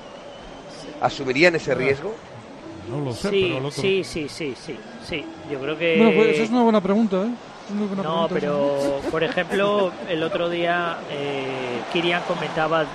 [1.01, 2.15] ¿Asumirían ese riesgo?
[2.89, 3.81] No lo sé, Sí, pero otro.
[3.81, 4.77] sí, sí, sí, sí,
[5.07, 5.25] sí.
[5.51, 5.97] Yo creo que...
[5.97, 7.29] Bueno, pues esa es una buena pregunta, ¿eh?
[7.65, 12.85] Es una buena No, pregunta pero por ejemplo, el otro día eh, Kirian comentaba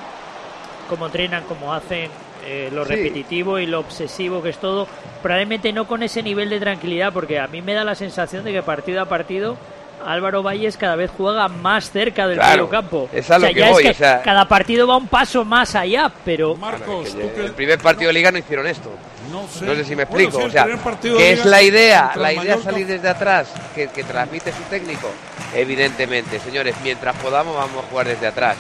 [0.93, 2.11] cómo entrenan, cómo hacen,
[2.45, 2.91] eh, lo Sí.
[2.95, 4.87] repetitivo y lo obsesivo que es todo.
[5.23, 8.53] Probablemente no con ese nivel de tranquilidad, porque a mí me da la sensación de
[8.53, 9.57] que partido a partido
[10.05, 13.09] Álvaro Valles cada vez juega más cerca del Claro, medio campo.
[13.13, 15.75] es a lo que ya voy, es o sea- cada partido va un paso más
[15.77, 18.91] allá, pero Que El primer partido de liga no hicieron esto.
[19.31, 19.85] No sé, sé.
[19.85, 20.47] si me Bueno, explico.
[20.49, 20.67] o sea,
[21.01, 22.13] ¿qué es la idea?
[22.17, 22.63] La idea Mallorca.
[22.71, 25.09] salir desde atrás, que, que transmite su técnico.
[25.55, 28.57] Evidentemente, señores, mientras podamos vamos a jugar desde atrás.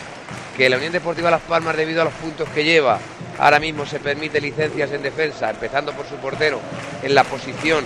[0.57, 2.99] Que la Unión Deportiva Las Palmas, debido a los puntos que lleva,
[3.39, 6.61] ahora mismo se permite licencias en defensa, empezando por su portero,
[7.03, 7.85] en la posición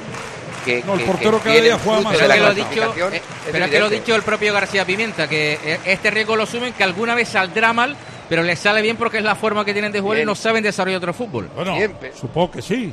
[0.64, 2.20] que, No, el que- portero que cada día juega más.
[2.26, 5.28] la que lo ha dicho, eh, pero que lo ha dicho el propio García Pimienta,
[5.28, 7.96] que eh, este riesgo lo asumen que alguna vez saldrá mal,
[8.28, 10.64] pero les sale bien porque es la forma que tienen de jugar y no saben
[10.64, 11.48] desarrollar otro fútbol.
[11.54, 11.76] Bueno,
[12.14, 12.92] supongo que sí.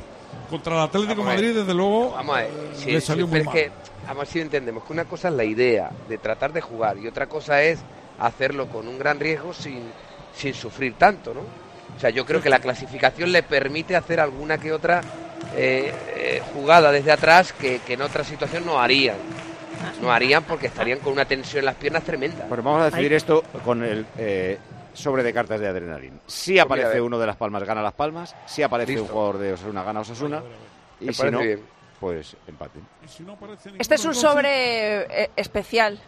[0.52, 1.24] Contra el Atlético.
[1.24, 3.58] Madrid, desde luego, Vamos a ver, sí, le sí, salió muy pero mal.
[3.58, 3.72] es que,
[4.06, 6.98] vamos a ver si entendemos que una cosa es la idea de tratar de jugar
[7.00, 7.80] y otra cosa es
[8.28, 9.82] hacerlo con un gran riesgo sin,
[10.36, 11.42] sin sufrir tanto, ¿no?
[11.96, 15.02] O sea, yo creo que la clasificación le permite hacer alguna que otra
[15.56, 19.18] eh, eh, jugada desde atrás que, que en otra situación no harían.
[20.02, 22.46] No harían porque estarían con una tensión en las piernas tremenda.
[22.48, 24.58] Bueno, vamos a decidir esto con el eh,
[24.94, 26.18] sobre de cartas de adrenalina.
[26.26, 28.36] Si Pues aparece uno de las palmas, gana las palmas.
[28.46, 30.42] Si aparece un jugador de Osasuna, gana Osasuna.
[31.00, 31.62] Y si no, bien.
[32.00, 32.80] pues empate.
[33.78, 36.00] Este es un sobre eh, especial.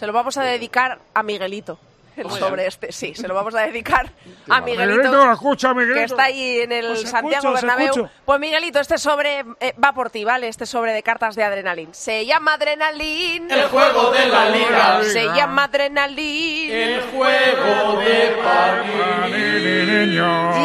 [0.00, 1.78] Se lo vamos a dedicar a Miguelito.
[2.16, 4.10] El sobre este, sí, se lo vamos a dedicar
[4.48, 4.60] a.
[4.60, 5.98] Miguelito, Miguelito, escucha, Miguelito.
[5.98, 7.86] que está ahí en el Os escucho, Santiago os Bernabéu.
[7.86, 8.10] escucho.
[8.24, 10.48] Pues Miguelito, este sobre eh, va por ti, ¿vale?
[10.48, 11.94] Este sobre de cartas de Adrenalin.
[11.94, 13.50] Se llama Adrenalin.
[13.50, 15.02] El juego de la liga.
[15.04, 16.70] Se llama Adrenalin.
[16.70, 18.30] El juego de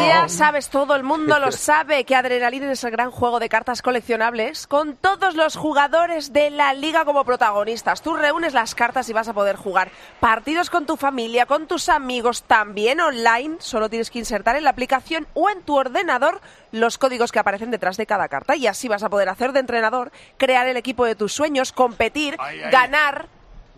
[0.06, 3.82] Ya sabes, todo el mundo lo sabe que Adrenalin es el gran juego de cartas
[3.82, 8.02] coleccionables con todos los jugadores de la liga como protagonistas.
[8.02, 9.90] Tú reúnes las cartas y vas a poder jugar
[10.20, 13.56] partidos con tu familia, con tus amigos, también online.
[13.58, 16.40] Solo tienes que insertar en la aplicación o en tu ordenador
[16.72, 19.60] los códigos que aparecen detrás de cada carta y así vas a poder hacer de
[19.60, 22.38] entrenador, crear el equipo de tus sueños, competir,
[22.70, 23.26] ganar.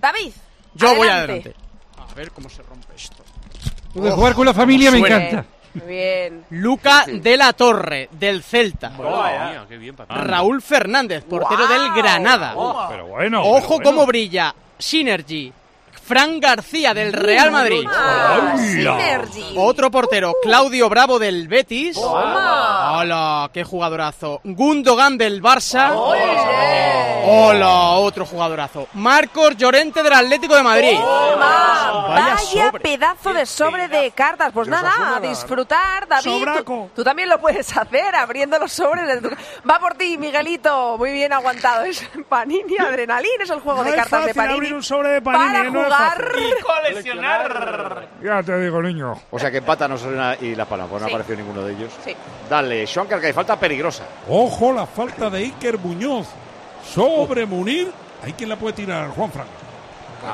[0.00, 0.32] David,
[0.74, 1.54] Yo voy adelante.
[1.96, 2.12] adelante.
[2.12, 3.24] A ver cómo se rompe esto.
[3.94, 5.44] De jugar con la familia me encanta.
[5.74, 6.44] Muy bien.
[6.50, 8.90] Luca de la Torre, del Celta.
[8.90, 9.96] Madre mía, qué bien.
[10.08, 12.54] Raúl Fernández, portero del Granada.
[12.88, 13.42] Pero bueno.
[13.42, 13.82] Ojo pero bueno.
[13.84, 14.54] cómo brilla.
[14.78, 15.52] Synergy.
[15.92, 17.86] Fran García del Real Madrid.
[17.86, 18.56] Ah.
[19.56, 21.96] Otro portero, Claudio Bravo del Betis.
[21.96, 22.98] Toma.
[22.98, 24.40] Hola, qué jugadorazo.
[24.44, 25.90] Gundogan del Barça.
[27.24, 28.88] Hola, otro jugadorazo.
[28.94, 30.98] Marcos Llorente del Atlético de Madrid.
[30.98, 31.78] Toma.
[32.08, 34.50] Vaya pedazo de sobre de cartas.
[34.52, 36.46] Pues nada, a disfrutar, David.
[36.94, 39.22] Tú, también lo puedes hacer abriendo los sobres.
[39.68, 40.96] Va por ti, Miguelito.
[40.96, 41.84] Muy bien aguantado.
[41.84, 44.54] Es Panini Adrenalina, es el juego No de cartas de Panini.
[44.54, 46.32] abrir un sobre de Panini, para jugar.
[46.62, 48.08] coleccionar.
[48.22, 49.14] Ya te digo, niño.
[49.30, 51.14] O sea que empatan Osasuna y Las Palmas, pues no Sí.
[51.14, 51.92] apareció ninguno de ellos.
[52.04, 52.14] Sí.
[52.48, 54.04] Dale, Schwanker, que hay falta peligrosa.
[54.28, 56.26] Ojo la falta de Iker Muñoz
[56.94, 57.90] sobre Munir.
[58.24, 59.08] ¿Hay quien la puede tirar?
[59.10, 59.46] Juan Frank.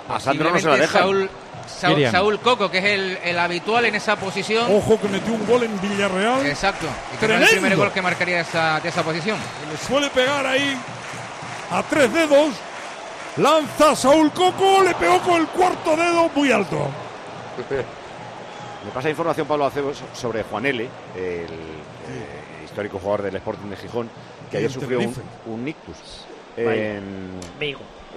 [0.09, 1.02] A, a Sandro no se la Posiblemente dejan.
[1.02, 1.30] Saúl,
[1.66, 2.12] Saúl, Miriam.
[2.12, 4.66] Saúl Coco, que es el, el habitual en esa posición.
[4.74, 6.46] Ojo que metió un gol en Villarreal.
[6.46, 6.86] Exacto.
[7.14, 7.61] Y que no es el Tremendo.
[7.68, 9.36] primer gol que marcaría esa, de esa posición.
[9.70, 10.76] Le suele pegar ahí
[11.70, 12.55] a tres dedos.
[13.37, 16.87] Lanza Saúl Coco, le pegó con el cuarto dedo muy alto.
[18.85, 21.47] Me pasa información Pablo Acebo sobre Juan L., el eh,
[22.64, 24.11] histórico jugador del Sporting de Gijón,
[24.51, 25.14] que ayer sufrió un,
[25.47, 26.26] un ictus.
[26.57, 27.41] En-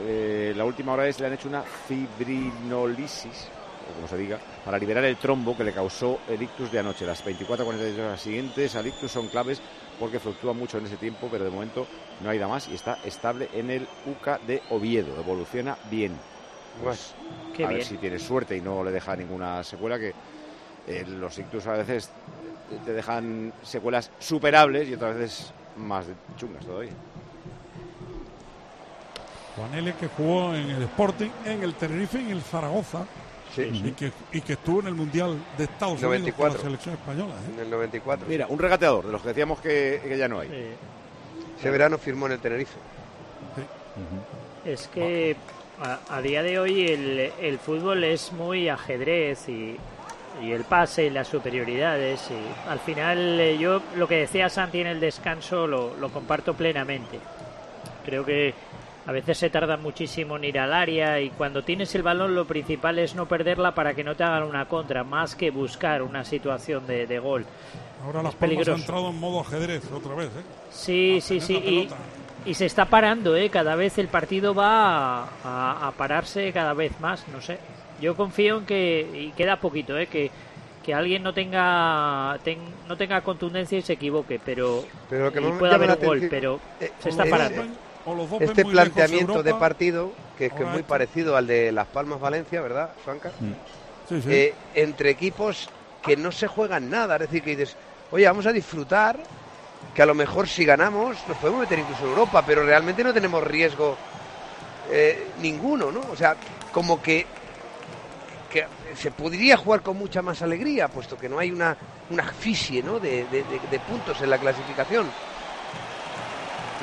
[0.05, 3.47] eh, la última hora es le han hecho una fibrinolisis,
[3.89, 7.05] o como se diga, para liberar el trombo que le causó el ictus de anoche.
[7.05, 9.61] Las 24-48 horas siguientes al ictus son claves
[9.99, 11.87] porque fluctúa mucho en ese tiempo, pero de momento
[12.21, 15.19] no hay nada más y está estable en el UCA de Oviedo.
[15.19, 16.13] Evoluciona bien.
[16.83, 17.13] Pues,
[17.55, 20.13] Qué a ver si tiene suerte y no le deja ninguna secuela que
[20.87, 22.11] eh, los ictus a veces
[22.85, 26.05] te dejan secuelas superables y otras veces más
[26.37, 26.91] chungas todavía.
[29.55, 29.93] Juan L.
[29.93, 33.05] que jugó en el Sporting, en el Tenerife y en el Zaragoza.
[33.63, 36.57] Y, que, y que estuvo en el Mundial de Estados Unidos con 94.
[36.57, 37.33] la selección española.
[37.33, 37.53] ¿eh?
[37.53, 38.25] En el 94.
[38.27, 40.75] Mira, un regateador, de los que decíamos que, que ya no hay.
[41.59, 42.77] Ese verano firmó en el Tenerife.
[44.65, 45.35] Es que
[45.81, 49.77] a, a día de hoy el, el fútbol es muy ajedrez y,
[50.41, 52.29] y el pase y las superioridades.
[52.31, 56.53] Y al final, eh, yo lo que decía Santi en el descanso lo, lo comparto
[56.53, 57.19] plenamente.
[58.05, 58.53] Creo que
[59.07, 62.45] a veces se tarda muchísimo en ir al área y cuando tienes el balón lo
[62.45, 66.25] principal es no perderla para que no te hagan una contra, más que buscar una
[66.25, 67.45] situación de, de gol.
[68.03, 68.75] Ahora Es las peligroso.
[68.75, 70.27] entrado en modo ajedrez otra vez.
[70.27, 70.43] ¿eh?
[70.69, 71.87] Sí, sí, sí.
[72.45, 73.49] Y, se está parando, ¿eh?
[73.49, 77.57] Cada vez el partido va a, a- a pararse cada vez más, no sé.
[77.99, 80.07] Yo confío en que, y queda poquito, ¿eh?
[80.07, 80.29] Que,
[80.85, 85.73] que alguien no tenga ten- no tenga contundencia y se equivoque, pero, Pero que llama
[85.73, 87.61] haber un gol, pero eh, se está es- parando.
[87.63, 87.86] ven
[88.39, 92.19] este planteamiento de partido, que es que es muy esto- parecido al de Las Palmas
[92.19, 93.33] Valencia, ¿verdad, Suanca?
[94.07, 94.29] Sí, sí.
[94.31, 95.69] Eh, entre equipos
[96.01, 97.75] que no se juegan nada, es decir, que dices,
[98.11, 99.19] oye, vamos a disfrutar,
[99.93, 103.13] que a lo mejor si ganamos nos podemos meter incluso en Europa, pero realmente no
[103.13, 103.97] tenemos riesgo
[104.89, 106.07] eh, ninguno, ¿no?
[106.09, 106.37] O sea,
[106.71, 107.27] como que,
[108.49, 111.77] que se podría jugar con mucha más alegría, puesto que no hay una,
[112.09, 112.99] una asfixie, ¿no?
[112.99, 115.13] De, de- de- de puntos en la clasificación.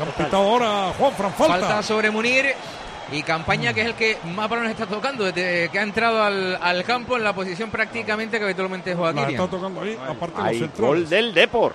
[0.00, 1.58] Han pitado ahora Juan Fran falta.
[1.58, 2.46] Falta sobre Munir
[3.12, 6.58] y Campaña, que es el que más balones está tocando desde que ha entrado al,
[6.60, 9.30] al campo en la posición prácticamente que habitualmente juega Kirian.
[9.42, 10.88] está tocando ahí, aparte los Hay centrales.
[10.88, 11.72] gol del Depor.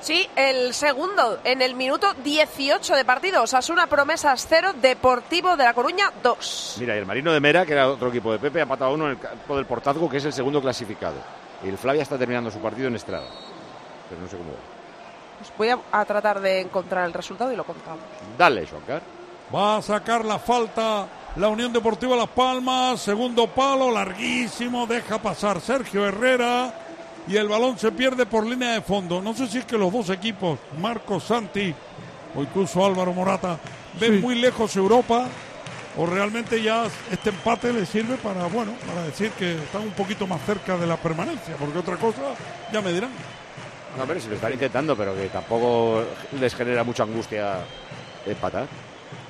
[0.00, 3.44] Sí, el segundo en el minuto 18 de partido.
[3.44, 6.76] Osasuna Promesas 0, Deportivo de La Coruña 2.
[6.80, 8.94] Mira, y el Marino de Mera, que era otro equipo de Pepe, ha empatado a
[8.94, 11.14] uno en el campo del Portazgo, que es el segundo clasificado.
[11.64, 13.26] Y el Flavia está terminando su partido en Estrada.
[14.08, 14.71] Pero no sé cómo va.
[15.42, 18.00] Pues voy a, a tratar de encontrar el resultado y lo contamos.
[18.38, 19.02] Dale, Joancar.
[19.54, 23.00] Va a sacar la falta la Unión Deportiva Las Palmas.
[23.00, 24.86] Segundo palo, larguísimo.
[24.86, 26.74] Deja pasar Sergio Herrera.
[27.26, 29.20] Y el balón se pierde por línea de fondo.
[29.22, 31.74] No sé si es que los dos equipos, Marcos Santi
[32.34, 33.58] o incluso Álvaro Morata,
[34.00, 35.26] ven muy lejos Europa.
[35.96, 40.26] O realmente ya este empate le sirve para, bueno, para decir que están un poquito
[40.26, 41.54] más cerca de la permanencia.
[41.56, 42.20] Porque otra cosa,
[42.72, 43.10] ya me dirán.
[43.96, 46.02] No, pero si lo están intentando, pero que tampoco
[46.40, 47.58] les genera mucha angustia
[48.26, 48.66] empatar.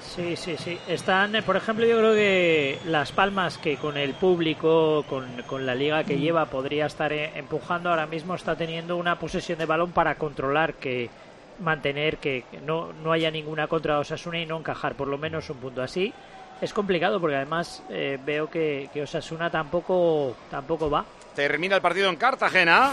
[0.00, 0.78] Sí, sí, sí.
[0.88, 5.64] Están, eh, por ejemplo, yo creo que Las Palmas, que con el público, con, con
[5.64, 9.64] la liga que lleva, podría estar eh, empujando, ahora mismo está teniendo una posesión de
[9.64, 11.08] balón para controlar, que
[11.60, 15.48] mantener que que no, no haya ninguna contra Osasuna y no encajar por lo menos
[15.50, 16.12] un punto así.
[16.60, 21.04] Es complicado porque además eh, veo que, que Osasuna tampoco, tampoco va.
[21.34, 22.92] Termina el partido en Cartagena.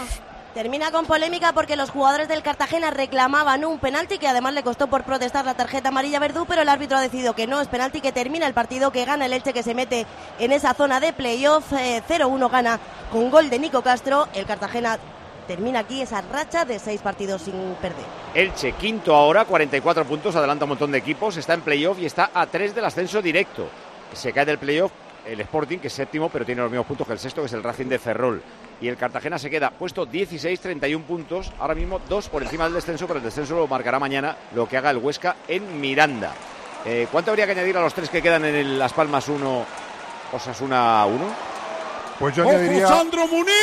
[0.54, 4.88] Termina con polémica porque los jugadores del Cartagena reclamaban un penalti que además le costó
[4.88, 8.00] por protestar la tarjeta amarilla Verdú, pero el árbitro ha decidido que no es penalti,
[8.00, 10.06] que termina el partido, que gana el Elche, que se mete
[10.40, 11.72] en esa zona de playoff.
[11.74, 12.80] eh, 0-1 gana
[13.12, 14.26] con gol de Nico Castro.
[14.34, 14.98] El Cartagena
[15.46, 18.04] termina aquí esa racha de seis partidos sin perder.
[18.34, 22.30] Elche, quinto ahora, 44 puntos, adelanta un montón de equipos, está en playoff y está
[22.34, 23.68] a 3 del ascenso directo.
[24.14, 24.90] Se cae del playoff
[25.30, 27.52] el Sporting, que es séptimo, pero tiene los mismos puntos que el sexto, que es
[27.52, 28.42] el Racing de Ferrol.
[28.80, 32.74] Y el Cartagena se queda puesto 16, 31 puntos, ahora mismo dos por encima del
[32.74, 36.32] descenso, pero el descenso lo marcará mañana lo que haga el Huesca en Miranda.
[36.84, 39.66] Eh, ¿Cuánto habría que añadir a los tres que quedan en el Las Palmas 1,
[40.32, 41.24] Osasuna 1?
[42.18, 43.54] Pues ¡Ojo, Sandro Munir!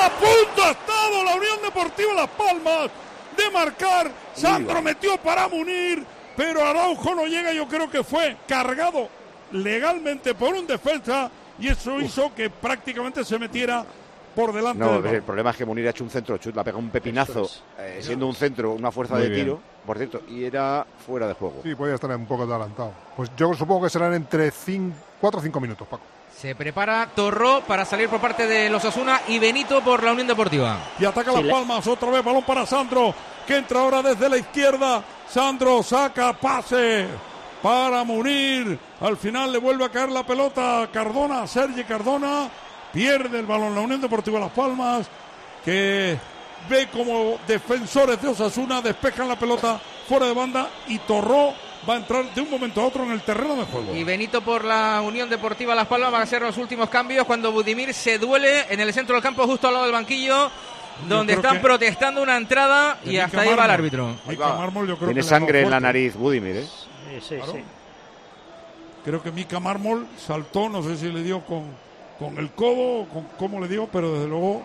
[0.00, 2.90] ¡A punto ha estado la Unión Deportiva Las Palmas
[3.36, 4.10] de marcar!
[4.34, 6.04] Sandro metió para Munir,
[6.36, 7.52] pero Araujo no llega.
[7.52, 9.08] Yo creo que fue cargado
[9.52, 13.84] legalmente por un defensa y eso hizo que prácticamente se metiera
[14.34, 16.60] por delante No, del el problema es que Munir ha hecho un centro chut, le
[16.60, 17.48] ha pegado un pepinazo,
[17.78, 19.44] eh, siendo un centro, una fuerza Muy de bien.
[19.44, 21.60] tiro, por cierto, y era fuera de juego.
[21.62, 22.92] Sí, podía estar un poco adelantado.
[23.16, 24.50] Pues yo supongo que serán entre
[25.20, 26.02] 4 o 5 minutos, Paco.
[26.34, 30.26] Se prepara Torró para salir por parte de los Asuna y Benito por la Unión
[30.26, 30.78] Deportiva.
[30.98, 33.14] Y ataca Sí, Las le- Palmas, otra vez balón para Sandro,
[33.46, 35.04] que entra ahora desde la izquierda.
[35.28, 37.06] Sandro saca pase
[37.62, 38.78] para Munir.
[39.00, 42.50] Al final le vuelve a caer la pelota a Cardona, a Sergi Cardona.
[42.92, 45.06] Pierde el balón la Unión Deportiva Las Palmas,
[45.64, 46.18] que
[46.68, 51.54] ve como defensores de Osasuna despejan la pelota fuera de banda y Torró
[51.88, 53.94] va a entrar de un momento a otro en el terreno de juego.
[53.94, 57.50] Y Benito por la Unión Deportiva Las Palmas va a ser los últimos cambios cuando
[57.50, 60.50] Budimir se duele en el centro del campo justo al lado del banquillo
[61.08, 64.14] donde están protestando una entrada y hasta ahí va el árbitro.
[64.26, 66.66] Mica Mármol yo creo Tiene que sangre en la nariz, Budimir, ¿eh?
[67.20, 67.52] Sí, sí, Claro.
[67.52, 67.58] sí.
[69.04, 71.64] Creo que Mica Mármol saltó, no sé si le dio con,
[72.18, 74.62] con el codo o con cómo le dio, pero desde luego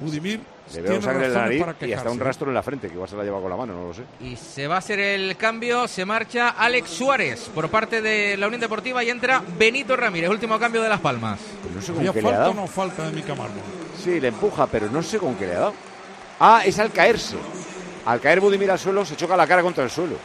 [0.00, 0.40] Budimir
[0.74, 2.24] Le veo sangre en la nariz para y hasta un quejarse.
[2.24, 4.02] rastro en la frente, que igual se la lleva con la mano, no lo sé.
[4.20, 8.46] Y se va a hacer el cambio, se marcha Alex Suárez por parte de la
[8.48, 11.38] Unión Deportiva y entra Benito Ramírez, último cambio de Las Palmas.
[11.62, 13.60] Pues no sé con ¿Había qué le ha falta o no falta de Mica Mármol?
[14.02, 15.74] Sí, le empuja, pero no sé con qué le ha dado.
[16.40, 17.36] Ah, es al caerse.
[18.04, 20.16] Al caer Budimir al suelo, se choca la cara contra el suelo.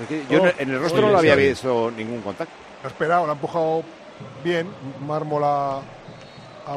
[0.00, 1.48] Es que yo Oh, en el rostro no lo había sí.
[1.48, 2.54] visto ningún contacto.
[2.84, 3.82] Ha esperado, lo ha empujado
[4.44, 4.68] bien,
[5.06, 5.80] mármol a,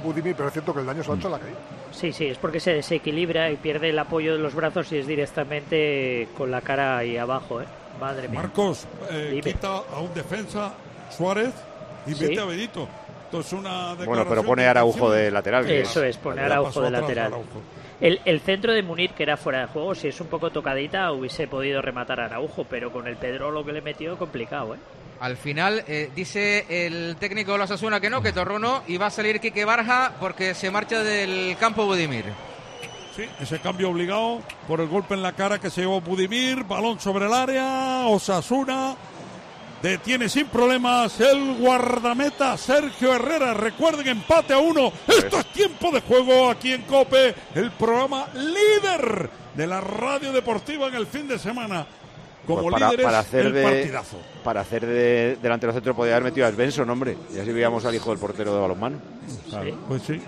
[0.03, 1.57] Budimir, pero es cierto que el daño se lo ha hecho en la caída.
[1.91, 5.07] Sí, sí, es porque se desequilibra y pierde el apoyo de los brazos y es
[5.07, 7.65] directamente con la cara ahí abajo, ¿eh?
[7.99, 8.41] Madre mía.
[8.41, 10.73] Marcos eh, quita a un defensa
[11.15, 11.53] Suárez
[12.05, 12.25] y Sí.
[12.25, 12.87] mete a Benito.
[13.25, 15.69] Entonces una Bueno, pero pone a Araujo de lateral.
[15.69, 17.27] Eso es, a Araujo de lateral.
[17.27, 17.61] Araujo.
[18.01, 21.11] El, el centro de Munir, que era fuera de juego, si es un poco tocadita,
[21.11, 24.79] hubiese podido rematar a Araujo, pero con el Pedrolo que le metió, complicado, ¿eh?
[25.19, 28.97] Al final eh, dice el técnico de los Asuna que no, que Torró no, y
[28.97, 32.25] va a salir Quique Barja porque se marcha del campo Budimir.
[33.15, 36.99] Sí, ese cambio obligado por el golpe en la cara que se llevó Budimir, balón
[36.99, 38.95] sobre el área, Osasuna
[39.89, 43.53] detiene sin problemas el guardameta Sergio Herrera.
[43.53, 44.91] Recuerden, empate a uno.
[45.07, 50.87] Esto es tiempo de juego aquí en Cope, el programa líder de la radio deportiva
[50.87, 51.85] en el fin de semana.
[52.47, 54.17] Como Pues para, líderes, para hacer el de, partidazo.
[54.43, 57.17] para hacer de delantero centro podía haber metido a Svensson, hombre.
[57.35, 58.97] Y así veíamos al hijo del portero de balonmano.
[59.87, 60.21] Pues sí.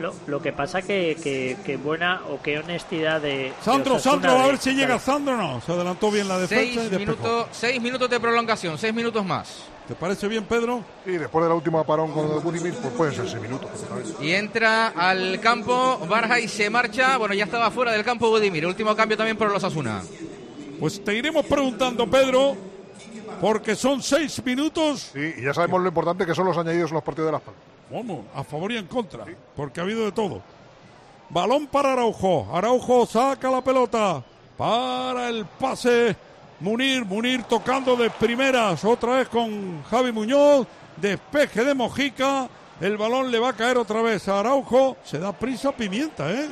[0.00, 3.52] Lo, lo que pasa que, que, que buena o qué honestidad de.
[3.62, 5.60] Sandro, de Sandro, a ver si llega Sandro o no.
[5.60, 6.98] Se adelantó bien la defensa y Seis despejó.
[7.12, 9.64] minutos, seis minutos de prolongación, seis minutos más.
[9.86, 10.82] ¿Te parece bien, Pedro?
[11.04, 13.68] Sí, después de la última parón con el Budimir, pues pueden ser seis minutos.
[14.20, 17.16] Y entra al campo Barja y se marcha.
[17.18, 18.64] Bueno, ya estaba fuera del campo Budimir.
[18.66, 20.00] Último cambio también por los Asuna.
[20.78, 22.56] Pues te iremos preguntando, Pedro,
[23.40, 25.10] porque son seis minutos.
[25.12, 27.42] Sí, y ya sabemos lo importante que son los añadidos en los partidos de Las
[27.42, 27.64] Palmas.
[27.90, 28.24] ¿Cómo?
[28.34, 29.24] A favor y en contra,
[29.56, 30.40] porque ha habido de todo.
[31.28, 32.48] Balón para Araujo.
[32.52, 34.22] Araujo saca la pelota
[34.56, 36.14] para el pase.
[36.60, 40.66] Munir, Munir tocando de primeras, otra vez con Javi Muñoz.
[40.96, 42.48] Despeje de Mojica.
[42.80, 44.96] El balón le va a caer otra vez a Araujo.
[45.04, 46.48] Se da prisa Pimienta, ¿eh?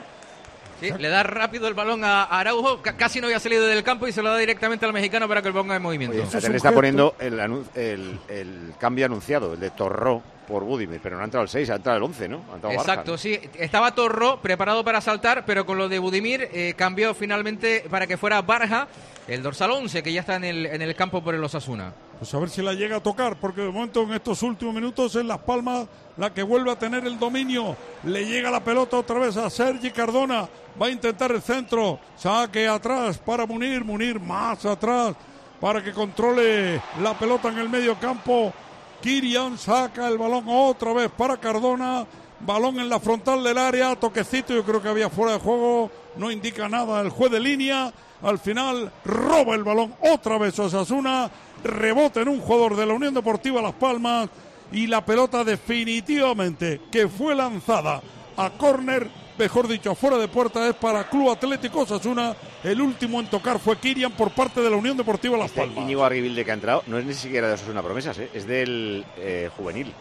[0.81, 2.81] Sí, le da rápido el balón a Araujo.
[2.81, 5.43] ca- Casi no había salido del campo y se lo da directamente al mexicano para
[5.43, 6.17] que lo ponga en movimiento.
[6.17, 10.65] Oye, fíjate, le está poniendo el, anun- el, el cambio anunciado, el de Torró por
[10.65, 12.37] Budimir, pero no ha entrado el 6, ha entrado el 11, ¿no?
[12.37, 13.19] Ha entrado Barja, Exacto, ¿no?
[13.19, 13.39] sí.
[13.59, 18.17] Estaba Torro preparado para saltar, pero con lo de Budimir eh, cambió finalmente para que
[18.17, 18.89] fuera Barja,
[19.29, 21.93] el dorsal 11, que ya está en el, en el campo por el Osasuna.
[22.19, 25.15] Pues a ver si la llega a tocar, porque de momento en estos últimos minutos
[25.17, 25.87] en Las Palmas
[26.17, 27.77] la que vuelve a tener el dominio.
[28.05, 30.49] Le llega la pelota otra vez a Sergi Cardona.
[30.81, 32.01] Va a intentar el centro.
[32.17, 33.85] Saque atrás para Munir.
[33.85, 35.15] Munir más atrás
[35.61, 38.53] para que controle la pelota en el medio campo.
[39.01, 42.07] Kirian saca el balón otra vez para Cardona.
[42.41, 43.97] Balón en la frontal del área.
[43.97, 45.91] Toquecito, yo creo que había fuera de juego.
[46.17, 47.93] No indica nada el juez de línea.
[48.23, 51.31] Al final roba el balón otra vez Osasuna.
[51.63, 54.29] Rebota en un jugador de la Unión Deportiva Las Palmas.
[54.73, 58.03] Y la pelota definitivamente que fue lanzada
[58.37, 62.35] a córner, mejor dicho, afuera de puerta, es para Club Atlético Osasuna.
[62.63, 65.79] El último en tocar fue Kirian por parte de la Unión Deportiva Las Este Palmas.
[65.79, 68.31] Íñigo Arguibilde que ha entrado no es ni siquiera de Osasuna Promesas, ¿eh?
[68.35, 69.93] es del eh, juvenil,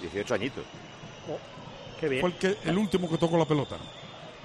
[0.00, 0.64] 18 añitos.
[2.00, 2.20] Qué bien.
[2.20, 3.76] Fue el, que, el último que tocó la pelota.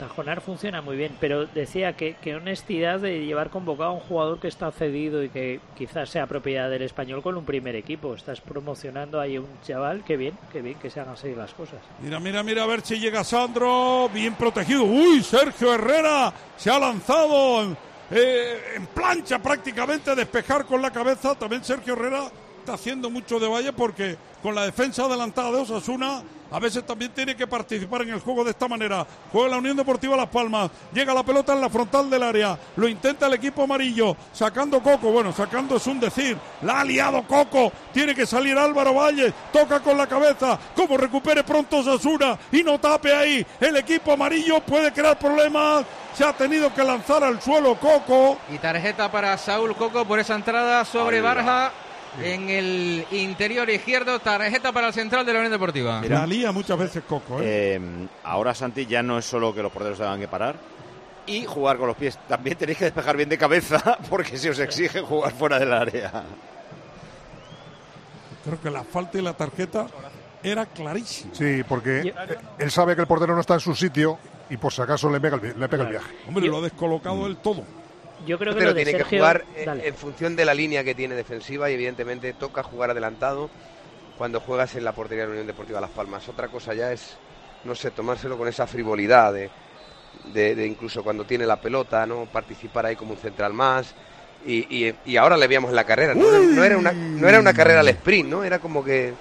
[0.01, 4.39] Tajonar funciona muy bien, pero decía que, que honestidad de llevar convocado a un jugador
[4.39, 8.15] que está cedido y que quizás sea propiedad del español con un primer equipo.
[8.15, 11.77] Estás promocionando ahí un chaval, qué bien, qué bien que se hagan así las cosas.
[12.01, 14.85] Mira, mira, mira, a ver si llega Sandro, bien protegido.
[14.85, 17.77] Uy, Sergio Herrera se ha lanzado en,
[18.09, 21.35] eh, en plancha prácticamente a despejar con la cabeza.
[21.35, 22.23] También Sergio Herrera
[22.61, 27.11] está haciendo mucho de valle porque con la defensa adelantada de Osasuna a veces también
[27.11, 29.07] tiene que participar en el juego de esta manera.
[29.31, 32.87] Juega la Unión Deportiva Las Palmas, llega la pelota en la frontal del área, lo
[32.87, 37.71] intenta el equipo amarillo, sacando Coco, bueno, sacando es un decir, la ha liado Coco,
[37.93, 42.79] tiene que salir Álvaro Valle, toca con la cabeza, como recupere pronto Osasuna y no
[42.79, 47.75] tape ahí, el equipo amarillo puede crear problemas, se ha tenido que lanzar al suelo
[47.75, 48.37] Coco.
[48.53, 51.71] Y tarjeta para Saúl Coco por esa entrada sobre Anda.
[52.21, 54.19] En el interior izquierdo.
[54.19, 56.01] Tarjeta para el central de la Unión Deportiva.
[56.07, 57.75] La lía muchas veces Coco, ¿eh?
[57.75, 60.55] Eh, ahora Santi ya no es solo que los porteros tengan que parar
[61.25, 62.19] y jugar con los pies.
[62.27, 66.11] También tenéis que despejar bien de cabeza porque se os exige jugar fuera del área.
[68.43, 69.87] Creo que la falta y la tarjeta
[70.43, 71.33] era clarísima.
[71.33, 72.13] Sí, porque
[72.57, 74.17] él sabe que el portero no está en su sitio
[74.49, 76.15] y por si acaso le pega el, le pega el viaje.
[76.27, 77.63] Hombre, lo ha descolocado él todo.
[78.25, 79.87] Yo creo que Pero lo de tiene que jugar eh, Dale.
[79.87, 83.49] en función de la línea que tiene defensiva y evidentemente toca jugar adelantado
[84.17, 86.27] cuando juegas en la portería de la Unión Deportiva Las Palmas.
[86.29, 87.17] Otra cosa ya es,
[87.63, 89.49] no sé, tomárselo con esa frivolidad de,
[90.33, 93.93] de- de incluso cuando tiene la pelota, no participar ahí como un central más.
[94.45, 97.39] Y, y- y ahora le veíamos en la carrera, no, no era una, no era
[97.39, 98.43] una carrera al sprint, ¿no?
[98.43, 99.13] Era como que...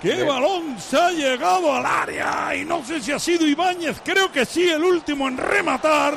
[0.00, 2.54] ¡Qué balón se ha llegado al área!
[2.56, 6.14] Y no sé si ha sido Ibáñez, creo que sí, el último en rematar.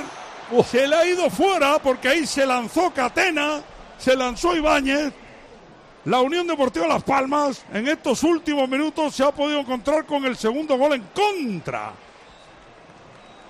[0.70, 3.62] Se le ha ido fuera porque ahí se lanzó Catena,
[3.98, 5.14] se lanzó Ibáñez.
[6.06, 10.36] La Unión Deportiva Las Palmas en estos últimos minutos se ha podido encontrar con el
[10.36, 11.94] segundo gol en contra.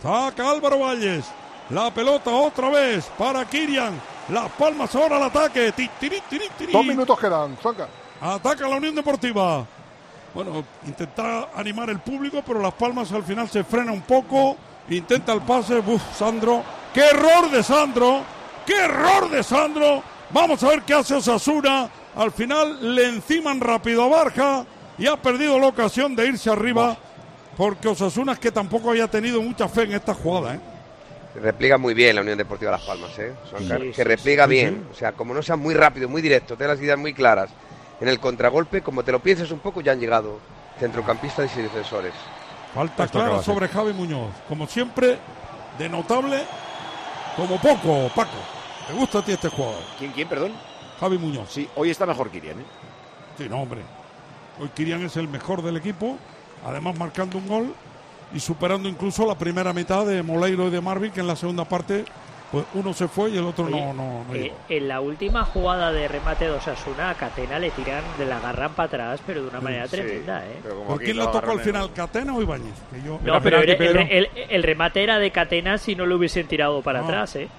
[0.01, 1.25] Saca Álvaro Valles.
[1.69, 3.99] La pelota otra vez para Kirian.
[4.29, 5.71] Las Palmas ahora al ataque.
[5.71, 6.71] Ti, tiri, tiri, tiri.
[6.71, 7.57] Dos minutos quedan.
[8.21, 9.65] Ataca la Unión Deportiva.
[10.33, 14.57] Bueno, intenta animar el público, pero Las Palmas al final se frena un poco.
[14.89, 15.79] Intenta el pase.
[15.79, 16.63] Uf, Sandro.
[16.93, 18.21] ¡Qué error de Sandro!
[18.65, 20.03] ¡Qué error de Sandro!
[20.29, 21.89] Vamos a ver qué hace Osasuna.
[22.15, 24.65] Al final le enciman rápido a Barja
[24.97, 26.95] y ha perdido la ocasión de irse arriba.
[27.57, 30.55] Porque Osasuna es que tampoco había tenido mucha fe en esta jugada.
[30.55, 30.59] ¿eh?
[31.41, 33.33] Repliega muy bien la Unión Deportiva Las Palmas, ¿eh?
[33.57, 34.85] Sí, que sí, repliega sí, bien.
[34.85, 34.87] sí.
[34.91, 37.49] O sea, como no sea muy rápido, muy directo, te las ideas muy claras
[38.01, 40.39] en el contragolpe, como te lo pienses un poco, ya han llegado
[40.79, 42.13] centrocampistas y defensores.
[42.73, 44.31] Falta Esto clara sobre Javi Muñoz.
[44.49, 45.17] Como siempre,
[45.77, 46.41] de notable,
[47.35, 48.37] como poco, Paco.
[48.87, 49.81] ¿Te gusta a ti este jugador?
[49.97, 50.53] ¿Quién, quién, perdón?
[50.99, 51.51] Javi Muñoz.
[51.51, 52.65] Sí, hoy está mejor Kirian, ¿eh?
[53.37, 53.81] Sí, no, hombre.
[54.59, 56.17] Hoy Kirian es el mejor del equipo,
[56.65, 57.75] además marcando un gol
[58.33, 61.65] y superando incluso la primera mitad de Moleiro y de Marvin, que en la segunda
[61.65, 62.05] parte
[62.53, 65.43] pues uno se fue y el otro Oye, no, no, no eh, en la última
[65.43, 69.41] jugada de remate de Osasuna, a Catena le tiran de la agarran para atrás, pero
[69.41, 70.59] de una manera Sí, tremenda, ¿eh?
[70.87, 72.75] ¿Por quién le tocó al final, Catena o Ibáñez?
[72.91, 76.15] Que yo- No, pero el, el- el- el remate era de Catena si no lo
[76.15, 77.05] hubiesen tirado para No.
[77.07, 77.49] atrás, ¿eh?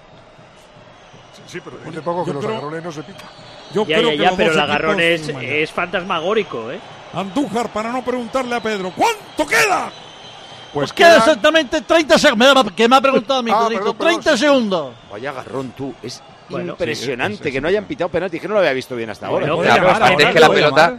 [1.47, 3.29] Sí, pero dice poco que yo los creo- agarrones no se pican.
[3.75, 6.79] Yo ya, creo ya, que los pero el agarrón es, es fantasmagórico, ¿eh?
[7.13, 9.91] Andújar, para no preguntarle a Pedro, ¿cuánto queda?
[10.75, 12.67] Pues queda exactamente 30 segundos.
[12.77, 14.39] Que me ha preguntado mi Ah, perdón, perdón, 30 sí.
[14.39, 14.95] segundos.
[15.11, 18.49] Vaya agarrón tú, es Bueno, impresionante sí, sí, sí, que no hayan pitado penalti, que
[18.49, 19.47] no lo había visto bien hasta ahora.
[19.47, 20.99] Claro, aparte es que la pelota,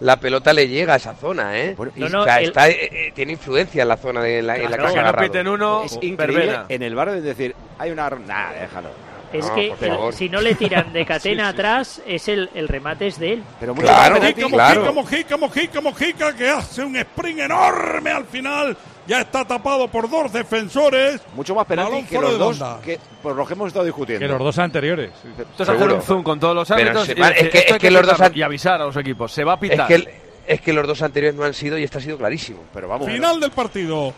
[0.00, 1.76] la pelota le llega a esa zona, ¿eh?
[1.96, 4.56] No, no, o sea, el- está, eh, eh, tiene influencia en la zona de la,
[4.56, 5.84] en la que se ha agarrado.
[5.84, 8.08] es increíble en el bar de decir, hay una...
[8.10, 8.88] Nah, déjalo.
[9.32, 11.54] Es No, que el- si no le tiran de Catena Sí, sí.
[11.54, 13.42] atrás, es el, el remate es de él.
[13.58, 18.76] Pero Mojica, Mojica, Mojica, Mojica, Mojica, que hace un sprint enorme al final.
[19.06, 21.20] Ya está tapado por dos defensores.
[21.34, 24.24] Mucho más penalti que los dos que por lo que hemos estado discutiendo.
[24.26, 25.10] Que los dos anteriores.
[25.38, 28.06] Esto es hacer un zoom con todos los árbitros y es que- es que los
[28.06, 29.32] dos y avisar a los equipos.
[29.32, 29.86] Se va a Es pitar.
[29.86, 30.08] que, el-
[30.46, 32.60] es que los dos anteriores no han sido y este ha sido clarísimo.
[32.74, 33.08] Pero vamos.
[33.08, 34.12] Final del partido.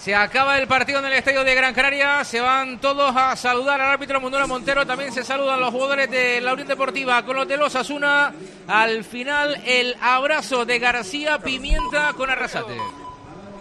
[0.00, 2.24] Se acaba el partido en el estadio de Gran Canaria.
[2.24, 4.86] Se van todos a saludar al árbitro Munduera Montero.
[4.86, 8.32] También se saludan los jugadores de la Unión Deportiva con los de los Asuna.
[8.68, 12.78] Al final, el abrazo de García Pimienta con Arrasate.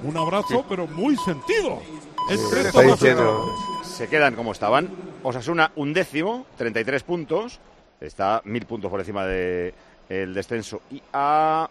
[0.03, 1.81] Un abrazo, pero muy sentido.
[2.29, 3.87] Diciendo- jugadores.
[3.97, 4.89] Se quedan como estaban.
[5.23, 7.59] Osasuna un décimo, 33 puntos.
[7.99, 9.73] Está mil puntos por encima del
[10.33, 11.67] descenso y a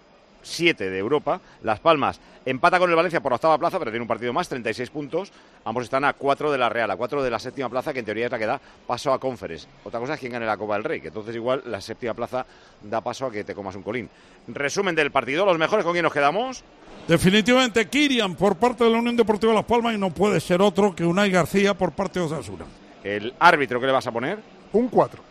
[0.47, 1.41] 7 de Europa.
[1.63, 4.49] Las Palmas empata con el Valencia por la octava plaza, pero tiene un partido más,
[4.49, 5.33] 36 puntos.
[5.65, 8.05] Ambos están a 4 de la Real, a 4 de la séptima plaza, que en
[8.05, 9.67] teoría es la que da paso a Conference.
[9.85, 12.47] Otra cosa es quién gane la Copa del Rey, que entonces igual la séptima plaza
[12.83, 14.09] da paso a que te comas un colín.
[14.49, 16.63] Resumen del partido, los mejores con quién nos quedamos.
[17.09, 20.95] Definitivamente Kirian por parte de la Unión Deportiva Las Palmas y no puede ser otro
[20.95, 22.65] que Unai García por parte de Osasuna.
[23.05, 24.39] El árbitro, ¿qué le vas a poner?
[24.73, 25.26] Un 4.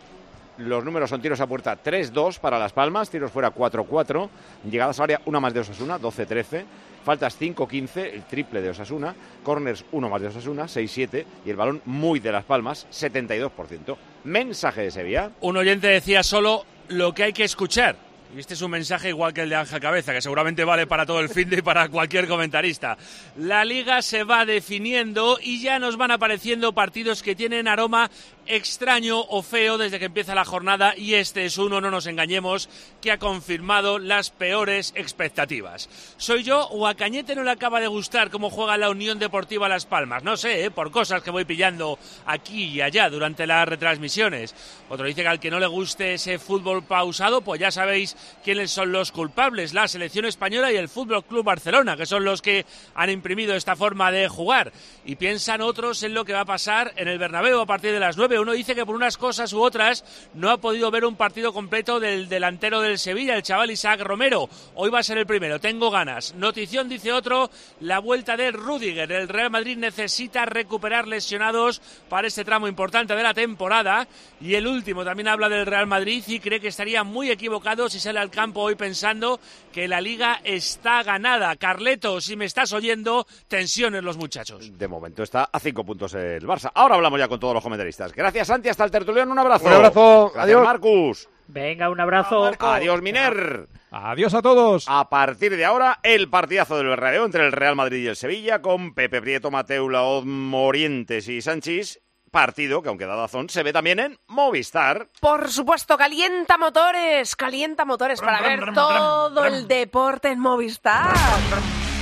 [0.58, 4.28] Los números son tiros a puerta 3-2 para Las Palmas, tiros fuera 4-4,
[4.70, 6.64] llegadas a área una más de Osasuna, 12-13,
[7.04, 11.82] faltas 5-15, el triple de Osasuna, corners 1 más de Osasuna, 6-7 y el balón
[11.84, 13.96] muy de Las Palmas, 72%.
[14.24, 15.30] Mensaje de Sevilla.
[15.40, 18.05] Un oyente decía solo lo que hay que escuchar.
[18.34, 21.06] Y este es un mensaje igual que el de Ángel Cabeza, que seguramente vale para
[21.06, 22.98] todo el fin de y para cualquier comentarista.
[23.36, 28.10] La liga se va definiendo y ya nos van apareciendo partidos que tienen aroma
[28.46, 32.68] extraño o feo desde que empieza la jornada y este es uno, no nos engañemos,
[33.00, 35.88] que ha confirmado las peores expectativas.
[36.16, 39.68] ¿Soy yo o a Cañete no le acaba de gustar cómo juega la Unión Deportiva
[39.68, 40.22] Las Palmas?
[40.22, 40.70] No sé, ¿eh?
[40.70, 44.54] por cosas que voy pillando aquí y allá durante las retransmisiones.
[44.88, 48.70] Otro dice que al que no le guste ese fútbol pausado, pues ya sabéis quiénes
[48.70, 52.64] son los culpables, la selección española y el Fútbol Club Barcelona, que son los que
[52.94, 54.72] han imprimido esta forma de jugar.
[55.04, 58.00] Y piensan otros en lo que va a pasar en el Bernabéu a partir de
[58.00, 58.40] las 9.
[58.40, 60.04] Uno dice que por unas cosas u otras
[60.34, 64.48] no ha podido ver un partido completo del delantero del Sevilla, el chaval Isaac Romero.
[64.74, 66.34] Hoy va a ser el primero, tengo ganas.
[66.34, 67.50] Notición dice otro,
[67.80, 69.10] la vuelta de Rudiger.
[69.10, 74.06] El Real Madrid necesita recuperar lesionados para este tramo importante de la temporada.
[74.40, 78.00] Y el último también habla del Real Madrid y cree que estaría muy equivocado si
[78.06, 79.40] sale al campo hoy pensando
[79.72, 81.56] que la liga está ganada.
[81.56, 84.78] Carleto, si me estás oyendo, tensiones los muchachos.
[84.78, 86.70] De momento está a 5 puntos el Barça.
[86.72, 88.12] Ahora hablamos ya con todos los comentaristas.
[88.12, 88.68] Gracias, Santi.
[88.68, 89.30] Hasta el tertulión.
[89.30, 89.66] Un abrazo.
[89.66, 90.30] Un abrazo.
[90.32, 90.64] Gracias, Adiós.
[90.64, 91.28] Marcus.
[91.48, 92.44] Venga, un abrazo.
[92.58, 93.66] Adiós, Miner.
[93.90, 94.84] Adiós a todos.
[94.86, 98.62] A partir de ahora, el partidazo del Bernabéu entre el Real Madrid y el Sevilla
[98.62, 102.00] con Pepe Prieto, Mateu, Laoz, Morientes y Sánchez.
[102.36, 105.08] Partido que, aunque da razón, se ve también en Movistar.
[105.20, 111.14] Por supuesto, calienta motores, calienta motores para ver todo el deporte en Movistar.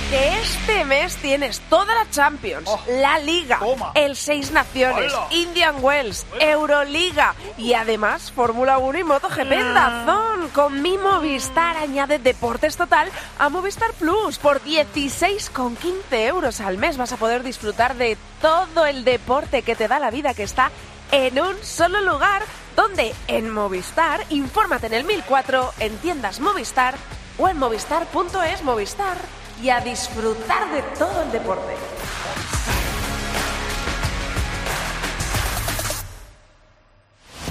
[0.09, 3.59] Que este mes tienes toda la Champions, la Liga,
[3.95, 5.27] el Seis Naciones, Hola.
[5.31, 10.49] Indian Wells, Euroliga y además Fórmula 1 y MotoGP en Dazón.
[10.53, 14.37] Con mi Movistar añade deportes total a Movistar Plus.
[14.37, 19.87] Por 16,15 euros al mes vas a poder disfrutar de todo el deporte que te
[19.87, 20.69] da la vida que está
[21.11, 22.43] en un solo lugar.
[22.75, 26.95] Donde en Movistar, infórmate en el 1004, en tiendas Movistar
[27.39, 29.17] o en movistar.es Movistar
[29.61, 31.73] y a disfrutar de todo el deporte.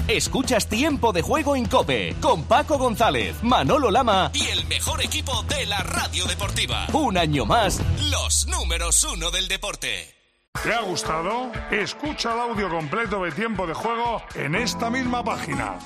[0.07, 5.41] Escuchas Tiempo de Juego en Cope con Paco González, Manolo Lama y el mejor equipo
[5.43, 6.85] de la radio deportiva.
[6.93, 7.81] Un año más,
[8.11, 10.13] los números uno del deporte.
[10.63, 11.51] ¿Te ha gustado?
[11.71, 15.79] Escucha el audio completo de Tiempo de Juego en esta misma página.